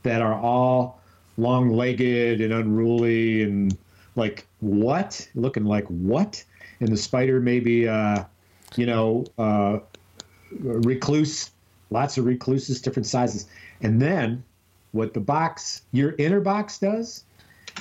[0.03, 1.01] that are all
[1.37, 3.77] long legged and unruly and
[4.17, 5.29] like what?
[5.35, 6.43] Looking like what?
[6.81, 8.25] And the spider maybe, uh,
[8.77, 9.79] you know, uh,
[10.51, 11.51] recluse,
[11.91, 13.47] lots of recluses, different sizes.
[13.80, 14.45] And then
[14.93, 17.24] what the box, your inner box does,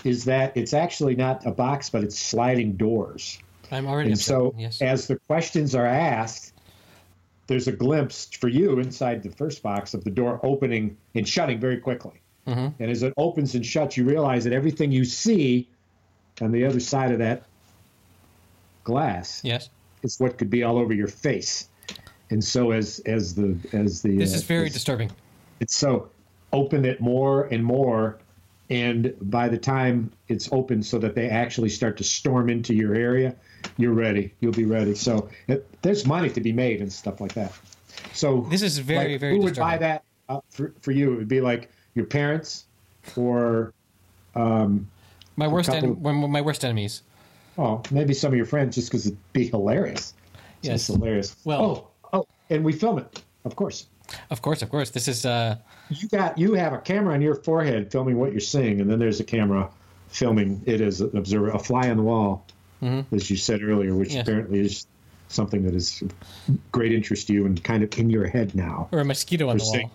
[0.03, 3.39] is that it's actually not a box, but it's sliding doors.
[3.71, 4.27] I'm already And upset.
[4.27, 4.81] so, yes.
[4.81, 6.53] as the questions are asked,
[7.47, 11.59] there's a glimpse for you inside the first box of the door opening and shutting
[11.59, 12.21] very quickly.
[12.45, 12.81] Mm-hmm.
[12.81, 15.67] And as it opens and shuts, you realize that everything you see
[16.41, 17.43] on the other side of that
[18.83, 19.69] glass yes.
[20.03, 21.67] is what could be all over your face.
[22.29, 25.11] And so, as as the as the This uh, is very disturbing.
[25.59, 26.09] it's so
[26.53, 28.17] open it more and more
[28.69, 32.95] and by the time it's open so that they actually start to storm into your
[32.95, 33.35] area
[33.77, 34.33] you're ready.
[34.39, 34.95] You'll be ready.
[34.95, 37.51] So it, there's money to be made and stuff like that.
[38.13, 41.13] So This is very, like, very who would buy that uh, for, for you?
[41.13, 42.65] It would be like your parents
[43.15, 43.73] or
[44.35, 47.03] My worst, en- of my worst enemies.
[47.57, 50.13] oh maybe some of your friends just because it'd be hilarious.
[50.59, 50.87] It's Yes.
[50.87, 51.35] hilarious.
[51.43, 51.86] Well- oh
[52.49, 53.85] and we film it of course
[54.29, 54.89] Of course, of course.
[54.91, 55.57] This is uh,
[55.89, 58.99] you got you have a camera on your forehead filming what you're seeing, and then
[58.99, 59.69] there's a camera
[60.07, 62.45] filming it as an observer, a fly on the wall,
[63.11, 64.21] as you said earlier, which Yes.
[64.25, 64.87] apparently is
[65.27, 66.13] something that is of
[66.71, 68.87] great interest to you and kind of in your head now.
[68.93, 69.91] or a mosquito on the For wall.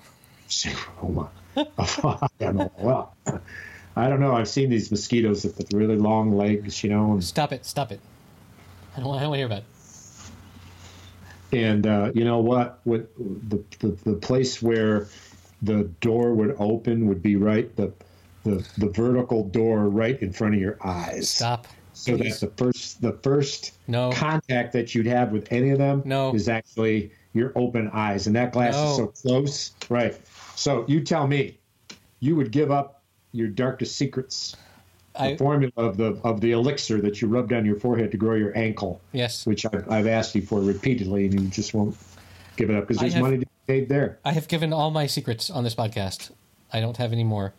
[0.49, 1.67] saying- Oh my!
[1.79, 3.17] A fly on the wall.
[3.97, 4.35] I don't know.
[4.37, 7.65] I've seen these mosquitoes with really long legs, you know, and Stop it!
[7.65, 8.01] Stop it!
[8.95, 9.65] I don't, want- I don't want to hear about it.
[11.53, 12.81] And uh, you know what?
[12.85, 15.09] What the, the the place where
[15.61, 17.93] the door would open would be right the
[18.45, 21.29] the the vertical door right in front of your eyes.
[21.31, 21.67] Stop.
[21.95, 22.41] So Please.
[22.41, 24.11] that the first the first No.
[24.13, 26.35] contact that you'd have with any of them No.
[26.35, 28.91] is actually your open eyes, and that glass No.
[28.91, 30.19] is so close, right?
[30.57, 31.59] So you tell me,
[32.21, 34.57] you would give up your darkest secrets,
[35.15, 38.17] the I formula of the of the elixir that you rub down your forehead to
[38.17, 39.47] grow your ankle, yes.
[39.47, 41.97] which I've, I've asked you for repeatedly, and you just won't
[42.57, 44.19] give it up because there's have- money to be paid there.
[44.25, 46.31] I have given all my secrets on this podcast.
[46.73, 47.53] I don't have any more.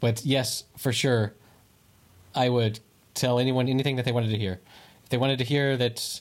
[0.00, 1.34] But yes, for sure,
[2.34, 2.80] I would
[3.14, 4.60] tell anyone anything that they wanted to hear.
[5.04, 6.20] If they wanted to hear that,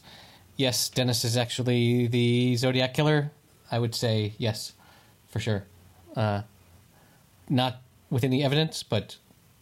[0.55, 3.31] yes, Dennis is actually the Zodiac killer,
[3.71, 4.73] I would say yes,
[5.27, 5.65] for sure.
[6.15, 6.43] Uh,
[7.49, 9.17] not with any evidence, but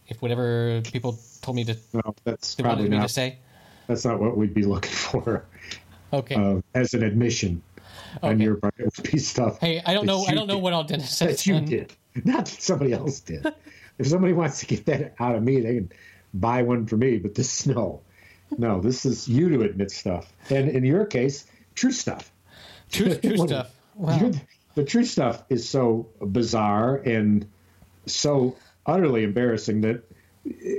[0.08, 3.38] if whatever people told me to, Well, that's probably wanted me not to say,
[3.86, 5.44] that's not what we'd be looking for
[6.12, 6.34] okay.
[6.34, 7.62] uh, as an admission
[8.22, 8.74] on your part.
[8.78, 9.60] It would be stuff.
[9.60, 10.24] hey, I don't know.
[10.24, 10.62] I don't know did.
[10.62, 11.30] what all Dennis said.
[11.30, 11.92] that you did,
[12.24, 13.46] not that somebody else did.
[13.98, 15.92] if somebody wants to get that out of me, they can
[16.32, 17.18] buy one for me.
[17.18, 18.00] But this, no,
[18.56, 22.30] no, this is you to admit stuff, and in your case, true stuff.
[22.90, 23.74] True, true stuff.
[23.94, 24.32] Wow.
[24.74, 27.46] The true stuff is so bizarre and
[28.06, 30.02] so utterly embarrassing that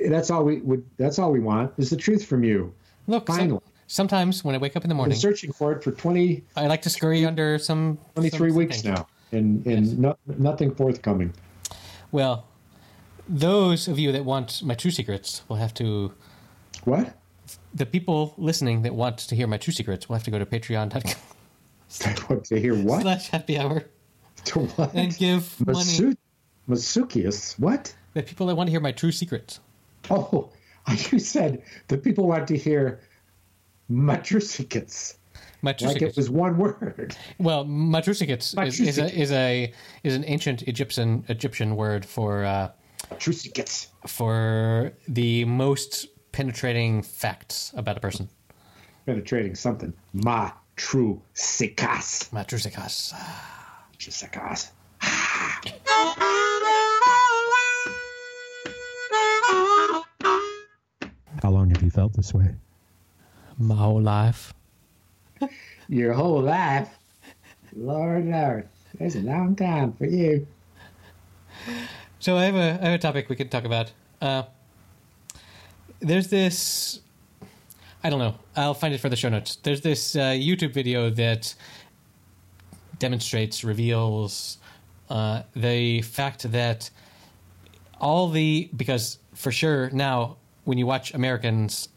[0.09, 0.83] that's all we would.
[0.97, 2.71] That's all we want is the truth from you.
[3.07, 3.61] Look, some- Finally.
[3.87, 6.43] sometimes when I wake up in the morning I've been searching for it for 20,
[6.55, 11.33] I like to scurry under some 23 some- weeks now, and and no, nothing forthcoming.
[12.11, 12.45] Well,
[13.27, 16.11] those of you that want my true secrets will have to.
[16.83, 17.15] What?
[17.73, 20.45] The people listening that want to hear my true secrets will have to go to
[20.45, 22.75] patreon.com to hear?
[22.75, 23.01] What?
[23.01, 23.85] slash happy hour
[24.45, 24.93] To what?
[24.93, 25.79] and give money.
[25.79, 26.15] Masu-
[26.69, 27.59] Masukius?
[27.59, 27.93] What?
[28.13, 29.59] The people that want to hear my true secrets.
[30.09, 30.49] Oh,
[31.11, 33.01] you said the people want to hear
[33.91, 35.15] Matrusikits.
[35.61, 37.15] My true Like it was one word.
[37.39, 42.69] well, matrusikits is, is, a, is a is an ancient Egyptian Egyptian word for uh,
[43.09, 43.87] Matrusikits.
[44.07, 48.29] for the most penetrating facts about a person.
[49.05, 49.93] Penetrating something.
[50.15, 51.21] Matrusikas.
[52.31, 53.13] Matrusikas.
[53.93, 54.69] Matrusikas.
[61.41, 62.55] How long have you felt this way?
[63.57, 64.53] My whole life.
[65.87, 66.89] Your whole life.
[67.75, 68.67] Lord, Lord.
[68.99, 70.47] That's a long time for you.
[72.19, 73.91] So I have a I have a topic we could talk about.
[74.21, 74.43] Uh,
[75.99, 77.01] there's this.
[78.03, 78.35] I don't know.
[78.55, 79.57] I'll find it for the show notes.
[79.57, 81.53] There's this uh, YouTube video that
[82.99, 84.57] demonstrates, reveals
[85.09, 86.89] uh, the fact that
[87.99, 91.89] all the because for sure now when you watch Americans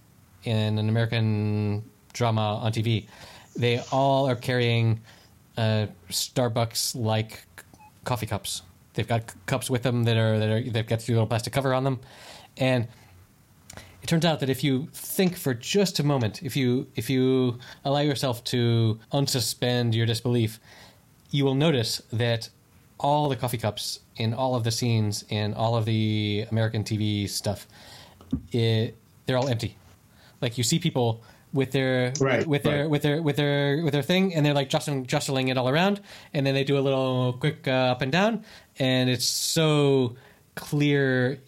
[0.45, 1.83] in an American
[2.13, 3.07] drama on TV,
[3.57, 5.01] they all are carrying
[5.57, 7.45] uh, Starbucks like
[8.05, 8.63] coffee cups.
[8.95, 11.53] They've got c- cups with them that are that are they've got the little plastic
[11.53, 12.01] cover on them,
[12.57, 12.89] and
[14.03, 17.59] it turns out that if you think for just a moment, if you if you
[17.85, 20.61] allow yourself to unsuspend your disbelief,
[21.31, 22.49] you will notice that
[22.99, 27.29] all the coffee cups in all of the scenes in all of the American TV
[27.29, 27.67] stuff,
[28.53, 28.97] it,
[29.27, 29.77] they're all empty.
[30.41, 31.23] Like you see people
[31.53, 32.91] with their Right, with their right.
[32.91, 36.01] with their with their with their thing, and they're like jostling jostling it all around,
[36.35, 38.45] and then they do a little quick uh, up and down,
[38.79, 40.17] and it's so
[40.55, 41.39] clear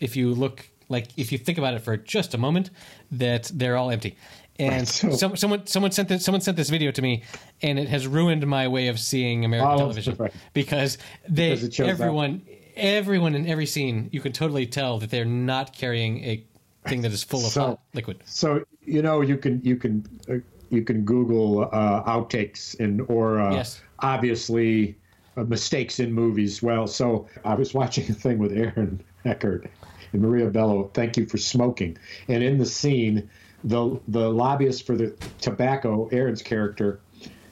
[0.00, 2.70] if you look like if you think about it for just a moment
[3.10, 4.16] that they're all empty.
[4.58, 7.22] And Right, so- some, someone someone sent this someone sent this video to me,
[7.62, 10.32] and it has ruined my way of seeing American Oh, television right.
[10.54, 10.98] because
[11.28, 12.42] they Because it shows everyone
[12.76, 16.44] everyone in every scene you can totally tell that they're not carrying a
[16.86, 18.22] thing that is full of So- hot liquid.
[18.26, 20.34] So you know you can you can uh,
[20.70, 23.80] you can Google uh, outtakes and or uh, Yes.
[24.00, 24.96] obviously
[25.36, 26.62] uh, mistakes in movies.
[26.62, 29.70] Well, so I was watching a thing with Aaron Eckhart
[30.12, 30.90] and Maria Bello.
[30.94, 31.96] Thank you for smoking.
[32.28, 33.28] And in the scene,
[33.64, 37.00] the the lobbyist for the tobacco, Aaron's character,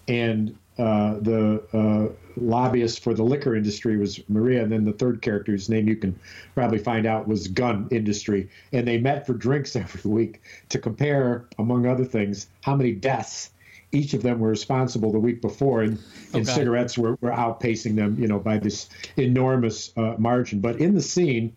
[0.08, 5.22] and uh, the uh, lobbyist for the liquor industry was Maria, and then the third
[5.22, 6.18] character, whose name you can
[6.54, 8.48] probably find out, was gun industry.
[8.72, 13.50] And they met for drinks every week to compare, among other things, how many deaths
[13.92, 15.98] each of them were responsible the week before, and,
[16.32, 16.52] and God.
[16.52, 20.58] cigarettes were, were outpacing them, you know, by this enormous uh, margin.
[20.58, 21.54] But in the scene,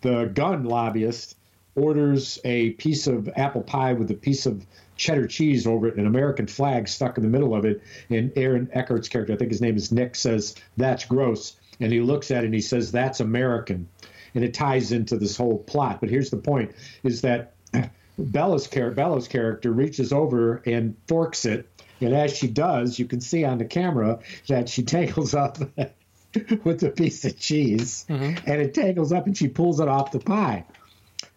[0.00, 1.36] the gun lobbyist
[1.76, 4.64] orders a piece of apple pie with a piece of
[4.96, 7.82] cheddar cheese over it, an American flag stuck in the middle of it.
[8.10, 11.56] And Aaron Eckhart's character, I think his name is Nick, says, That's gross.
[11.80, 13.88] And he looks at it and he says, That's American.
[14.34, 16.00] And it ties into this whole plot.
[16.00, 17.54] But here's the point is that
[18.18, 21.68] Bella's, char- Bella's character reaches over and forks it.
[22.00, 24.18] And as she does, you can see on the camera
[24.48, 25.58] that she tangles up
[26.64, 28.06] with a piece of cheese.
[28.08, 28.50] Mm-hmm.
[28.50, 30.64] And it tangles up and she pulls it off the pie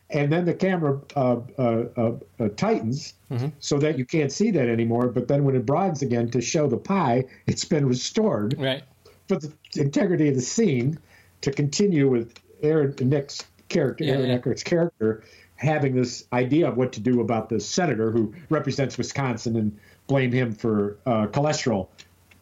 [0.10, 3.14] and then the camera uh, uh, uh, uh, tightens
[3.60, 5.08] so that you can't see that anymore.
[5.08, 8.84] But then when it broadens again to show the pie, it's been restored Right.
[9.28, 10.98] for the integrity of the scene
[11.42, 14.36] to continue with Aaron Nick's character, Yeah, Aaron yeah.
[14.38, 15.24] Eckhart's character,
[15.56, 19.78] having this idea of what to do about the senator who represents Wisconsin and
[20.08, 21.88] blame him for uh, cholesterol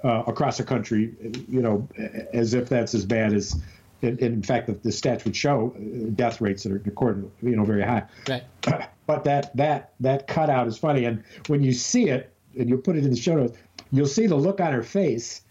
[0.04, 1.14] uh, across the country,
[1.50, 1.88] you know,
[2.32, 3.60] as if that's as bad as.
[4.02, 7.56] In, in fact, the, the stats would show uh, death rates that are recorded, you
[7.56, 8.04] know, very high.
[8.28, 8.44] Right.
[9.08, 11.06] but that that that cutout is funny.
[11.06, 13.58] And when you see it and you put it in the show notes
[13.92, 15.42] you'll see the look on her face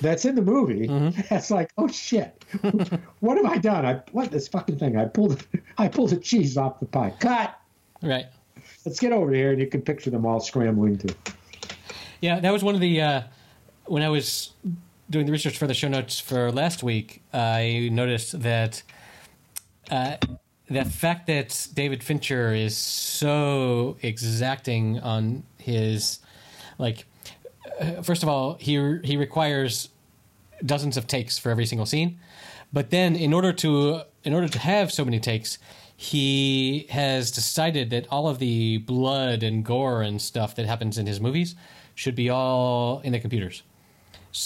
[0.00, 0.86] that's in the movie.
[1.28, 2.42] That's like oh shit.
[3.20, 3.84] What have i done?
[3.84, 4.96] I what this fucking thing.
[4.96, 5.46] I pulled
[5.78, 7.12] i pulled the cheese off the pie.
[7.20, 7.58] Cut!
[8.02, 8.26] Right.
[8.86, 11.14] let's get over here and you can picture them all scrambling to
[12.22, 13.22] Yeah, that was one of the uh,
[13.84, 14.54] when I was
[15.10, 17.22] doing the research for the show notes for last week.
[17.34, 18.82] I noticed that
[19.90, 20.16] uh,
[20.68, 26.20] the fact that David Fincher is so exacting on his
[26.78, 27.04] like.
[27.80, 29.88] uh, First of all, he he requires
[30.64, 32.18] dozens of takes for every single scene,
[32.72, 35.58] but then in order to in order to have so many takes,
[35.96, 41.06] he has decided that all of the blood and gore and stuff that happens in
[41.06, 41.56] his movies
[41.94, 43.62] should be all in the computers,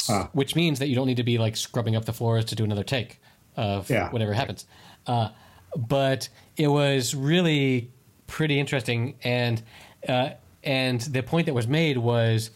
[0.09, 0.29] Ah.
[0.33, 2.65] which means that you don't need to be like scrubbing up the floors to do
[2.65, 3.21] another take
[3.57, 4.11] of Yeah.
[4.11, 4.67] whatever happens.
[5.07, 5.29] Uh,
[5.77, 7.91] but it was really
[8.27, 9.63] pretty interesting, and
[10.09, 10.31] uh,
[10.63, 12.51] and the point that was made was,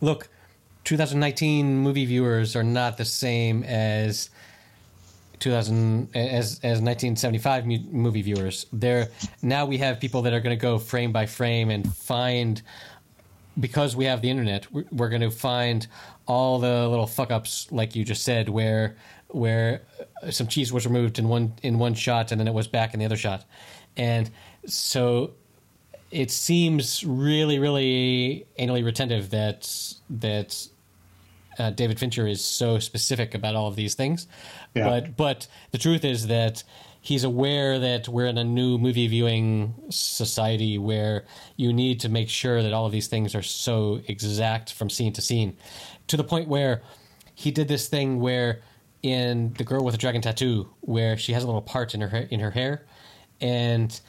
[0.00, 0.28] look,
[0.84, 4.30] 2019 movie viewers are not the same as
[5.40, 8.66] 2000 as as 1975 movie viewers.
[8.72, 9.08] There
[9.42, 12.62] now we have people that are going to go frame by frame and find
[13.58, 15.86] because we have the internet, we're, we're going to find
[16.26, 18.96] all the little fuck ups, like you just said, where
[19.28, 19.82] where
[20.22, 22.94] uh, some cheese was removed in one in one shot and then it was back
[22.94, 23.44] in the other shot,
[23.96, 24.30] and
[24.66, 25.32] so
[26.10, 29.68] it seems really really anally retentive that
[30.10, 30.68] that
[31.58, 34.26] uh, David Fincher is so specific about all of these things.
[34.74, 34.88] Yeah.
[34.88, 36.62] But but the truth is that
[37.02, 41.24] he's aware that we're in a new movie viewing society where
[41.56, 45.12] you need to make sure that all of these things are so exact from scene
[45.12, 45.56] to scene,
[46.06, 46.80] to the point where
[47.34, 48.62] he did this thing where
[49.02, 52.18] in the girl with the dragon tattoo, where she has a little part in her
[52.30, 52.86] in her hair,
[53.40, 54.00] and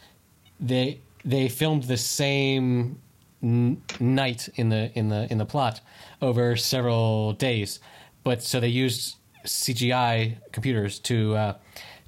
[0.60, 3.00] they they filmed the same
[3.42, 5.82] n- night in the in the in the plot
[6.22, 7.80] over several days,
[8.24, 9.16] but so they used
[9.46, 11.54] CGI computers to uh,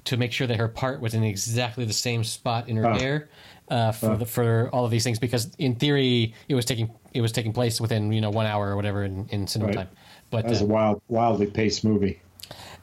[0.06, 3.28] to make sure that her part was in exactly the same spot in her hair
[3.68, 7.20] uh, for the, for all of these things because in theory it was taking it
[7.20, 9.76] was taking place within you know one hour or whatever in, in cinema Right.
[9.76, 9.88] time.
[10.30, 12.20] But That was uh, a wild, wildly paced movie.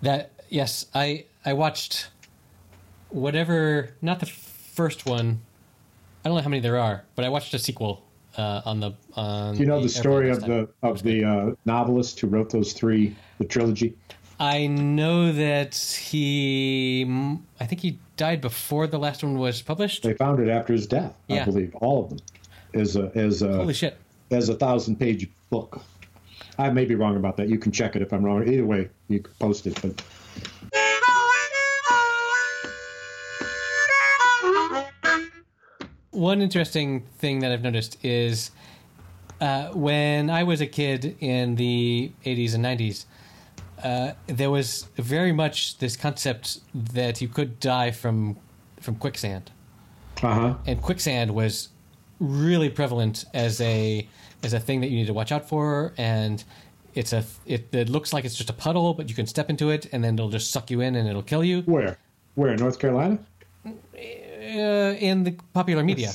[0.02, 2.10] that yes, I I watched
[3.10, 5.40] whatever not the first one.
[6.24, 8.04] I don't know how many there are, but I watched a sequel
[8.38, 8.94] uh, on the.
[9.16, 12.74] On Do you know the story of the of the uh, novelist who wrote those
[12.74, 13.96] three, the trilogy?
[14.44, 17.06] I know that he.
[17.62, 20.04] I think he died before the last one was published.
[20.04, 22.20] They found it after his death, I believe, all of them,
[22.74, 23.98] as a as a Holy shit!
[24.32, 25.82] as a thousand page book.
[26.60, 27.48] I may be wrong about that.
[27.48, 28.46] You can check it if I'm wrong.
[28.46, 29.82] Either way, you can post it.
[29.82, 30.04] But
[36.12, 38.52] One interesting thing that I've noticed is
[39.40, 43.06] uh, when I was a kid in the 80s and 90s,
[43.84, 48.38] uh, there was very much this concept that you could die from
[48.80, 49.52] from quicksand,
[50.22, 50.56] uh huh.
[50.66, 51.70] and quicksand was
[52.20, 54.08] really prevalent as a
[54.44, 56.44] as a thing that you need to watch out for, and
[56.94, 59.70] it's a it, it looks like it's just a puddle, but you can step into
[59.70, 61.62] it, and then it'll just suck you in, and it'll kill you.
[61.62, 61.98] Where?
[62.36, 62.56] Where?
[62.56, 63.20] North Carolina?
[63.66, 66.12] Uh, in the popular media.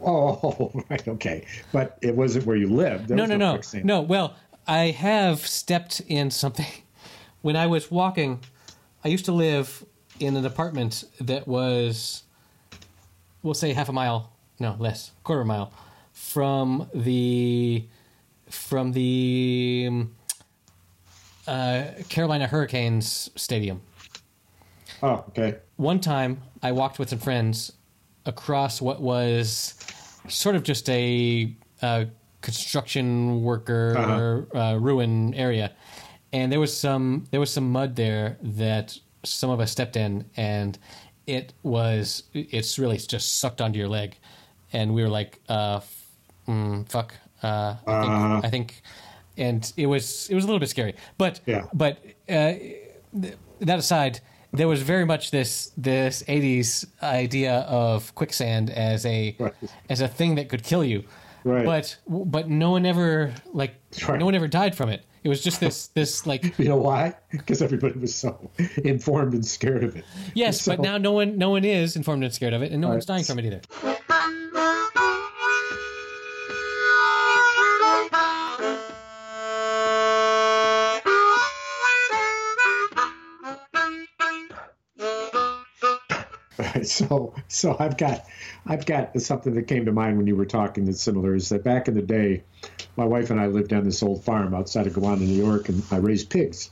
[0.00, 1.06] Oh, right.
[1.06, 1.46] Okay.
[1.72, 3.08] But it wasn't where you lived.
[3.08, 4.00] There no, was no, no, no.
[4.02, 4.36] Well,
[4.66, 6.66] I have stepped in something.
[7.44, 8.40] When I was walking,
[9.04, 9.84] I used to live
[10.18, 12.22] in an apartment that was,
[13.42, 15.70] we'll say, half a mile, no less, quarter of a mile
[16.14, 17.84] from the
[18.48, 20.14] from the um,
[21.46, 23.82] uh, Carolina Hurricanes stadium.
[25.02, 25.58] Oh, okay.
[25.76, 27.72] One time, I walked with some friends
[28.24, 29.74] across what was
[30.28, 32.06] sort of just a, uh
[32.44, 35.72] construction worker uh, ruin area,
[36.34, 40.24] and there was some there was some mud there that some of us stepped in,
[40.36, 40.76] and
[41.26, 44.16] it was it's really just sucked onto your leg,
[44.72, 46.06] and we were like, uh, f-
[46.48, 48.40] mm, "Fuck." Uh, I, think, Uh-huh.
[48.46, 48.82] I think,
[49.36, 51.64] and it was it was a little bit scary, but Yeah.
[51.72, 52.52] but uh,
[53.22, 54.20] th- that aside,
[54.52, 59.54] there was very much this this '80s idea of quicksand as a Right.
[59.90, 61.04] as a thing that could kill you.
[61.44, 61.64] Right.
[61.64, 63.74] But but no one ever like
[64.08, 64.18] Right.
[64.18, 65.02] no one ever died from it.
[65.24, 67.14] It was just this this like You know why?
[67.32, 68.50] Because everybody was so
[68.84, 70.04] informed and scared of it.
[70.34, 72.80] yes, So- but now no one no one is informed and scared of it, and
[72.80, 73.16] no one's Right.
[73.16, 73.60] dying from it either.
[86.84, 88.24] So so I've got
[88.66, 91.64] I've got something that came to mind when you were talking that's similar is that
[91.64, 92.44] back in the day,
[92.96, 95.82] my wife and I lived on this old farm outside of Gowanda, New York, and
[95.90, 96.70] I raised pigs.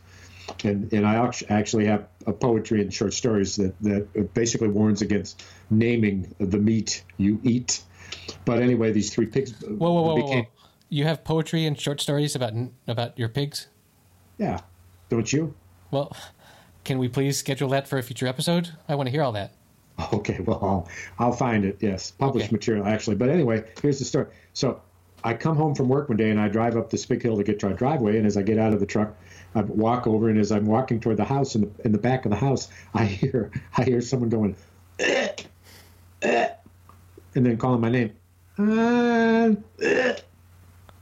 [0.65, 5.43] And and I actually have a poetry and short stories that that basically warns against
[5.71, 7.83] naming the meat you eat.
[8.45, 10.69] But anyway, these three pigs Whoa, whoa, whoa, whoa, became whoa!
[10.89, 12.53] You have poetry and short stories about
[12.89, 13.69] about your pigs.
[14.37, 14.61] yeah,
[15.09, 15.55] don't you?
[15.91, 16.15] Well,
[16.85, 18.71] can we please schedule that for a future episode?
[18.89, 19.53] I want to hear all that.
[20.13, 21.77] Okay, well, I'll, I'll find it.
[21.81, 22.57] Yes, published Okay.
[22.57, 23.15] material actually.
[23.17, 24.27] But anyway, here's the story.
[24.53, 24.81] So
[25.25, 27.45] I come home from work one day and I drive up this big hill to
[27.45, 28.19] get to our driveway.
[28.19, 29.15] And as I get out of the truck,
[29.55, 32.25] I walk over, and as I'm walking toward the house, in the in the back
[32.25, 34.57] of the house, I hear I hear someone going,
[34.99, 35.29] "Eh,
[36.23, 36.49] eh,"
[37.35, 38.13] and then calling my name.
[38.59, 39.55] Eh,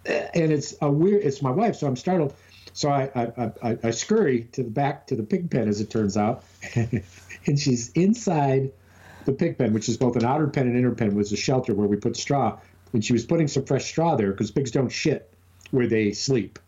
[0.06, 1.22] and it's a weird.
[1.22, 2.34] It's my wife, so I'm startled.
[2.72, 5.90] So I I, I, I scurry to the back to the pig pen, as it
[5.90, 6.44] turns out,
[6.74, 8.72] and she's inside
[9.26, 11.74] the pig pen, which is both an outer pen and inner pen, was a shelter
[11.74, 12.58] where we put straw.
[12.92, 15.32] And she was putting some fresh straw there because pigs don't shit
[15.70, 16.58] where they sleep.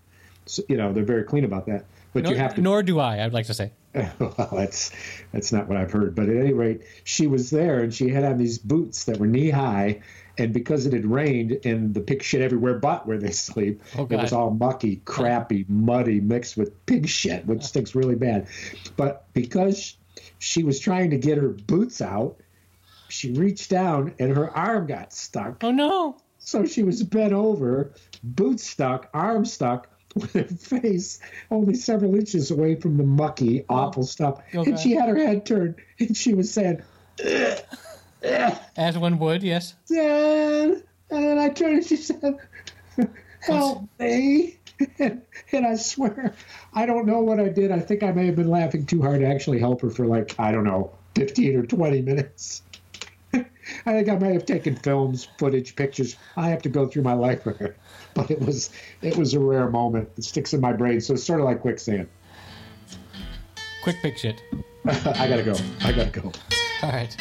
[0.46, 1.84] So, you know, they're very clean about that.
[2.12, 2.60] But Nor, you have to.
[2.60, 3.24] nor do I.
[3.24, 3.72] I'd like to say.
[4.18, 4.90] well, that's
[5.32, 6.14] that's not what I've heard.
[6.14, 9.26] But at any rate, she was there and she had on these boots that were
[9.26, 10.00] knee high.
[10.38, 14.06] And because it had rained and the pig shit everywhere but where they sleep, Oh,
[14.10, 18.46] it was all mucky, crappy, muddy, mixed with pig shit, which stinks really bad.
[18.96, 19.96] But because
[20.38, 22.38] she was trying to get her boots out,
[23.12, 25.62] she reached down and her arm got stuck.
[25.62, 26.16] Oh no!
[26.38, 27.92] So she was bent over,
[28.22, 33.74] boots stuck, arm stuck, with her face only several inches away from the mucky, oh.
[33.74, 34.42] awful stuff.
[34.54, 36.82] Oh, and she had her head turned and she was saying,
[38.76, 39.74] As one would, yes.
[39.88, 40.82] Dad.
[41.10, 42.36] And then I turned and she said,
[43.40, 44.58] Help me.
[44.98, 46.34] And, and I swear,
[46.74, 47.70] I don't know what I did.
[47.70, 50.34] I think I may have been laughing too hard to actually help her for like,
[50.38, 52.62] I don't know, 15 or 20 minutes.
[53.86, 56.16] I think I may have taken films, footage, pictures.
[56.36, 57.74] I have to go through my library,
[58.14, 58.70] but it was
[59.02, 60.08] it was a rare moment.
[60.16, 62.08] It sticks in my brain, so it's sort of like quicksand.
[63.82, 64.42] Quick big shit.
[64.86, 65.54] I gotta go.
[65.82, 66.32] I gotta go.
[66.82, 67.16] All right.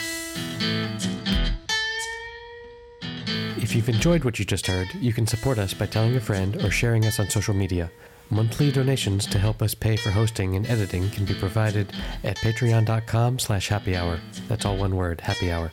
[3.57, 6.61] If you've enjoyed what you just heard, you can support us by telling a friend
[6.63, 7.91] or sharing us on social media.
[8.29, 11.91] Monthly donations to help us pay for hosting and editing can be provided
[12.23, 14.19] at patreon.com slash happy hour.
[14.47, 15.71] That's all one word, happy hour.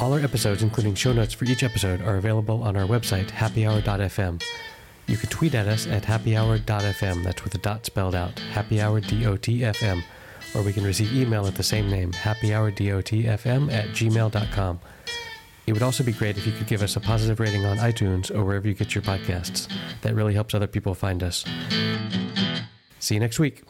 [0.00, 4.40] All our episodes, including show notes for each episode, are available on our website, happyhour.fm.
[5.08, 10.02] You can tweet at us at happyhour.fm, that's with a dot spelled out, happyhour.dot.fm,
[10.54, 14.80] or we can receive email at the same name, happyhour.dot.fm at gmail.com.
[15.66, 18.34] It would also be great if you could give us a positive rating on iTunes
[18.34, 19.68] or wherever you get your podcasts.
[20.02, 21.44] That really helps other people find us.
[23.00, 23.64] See you next week.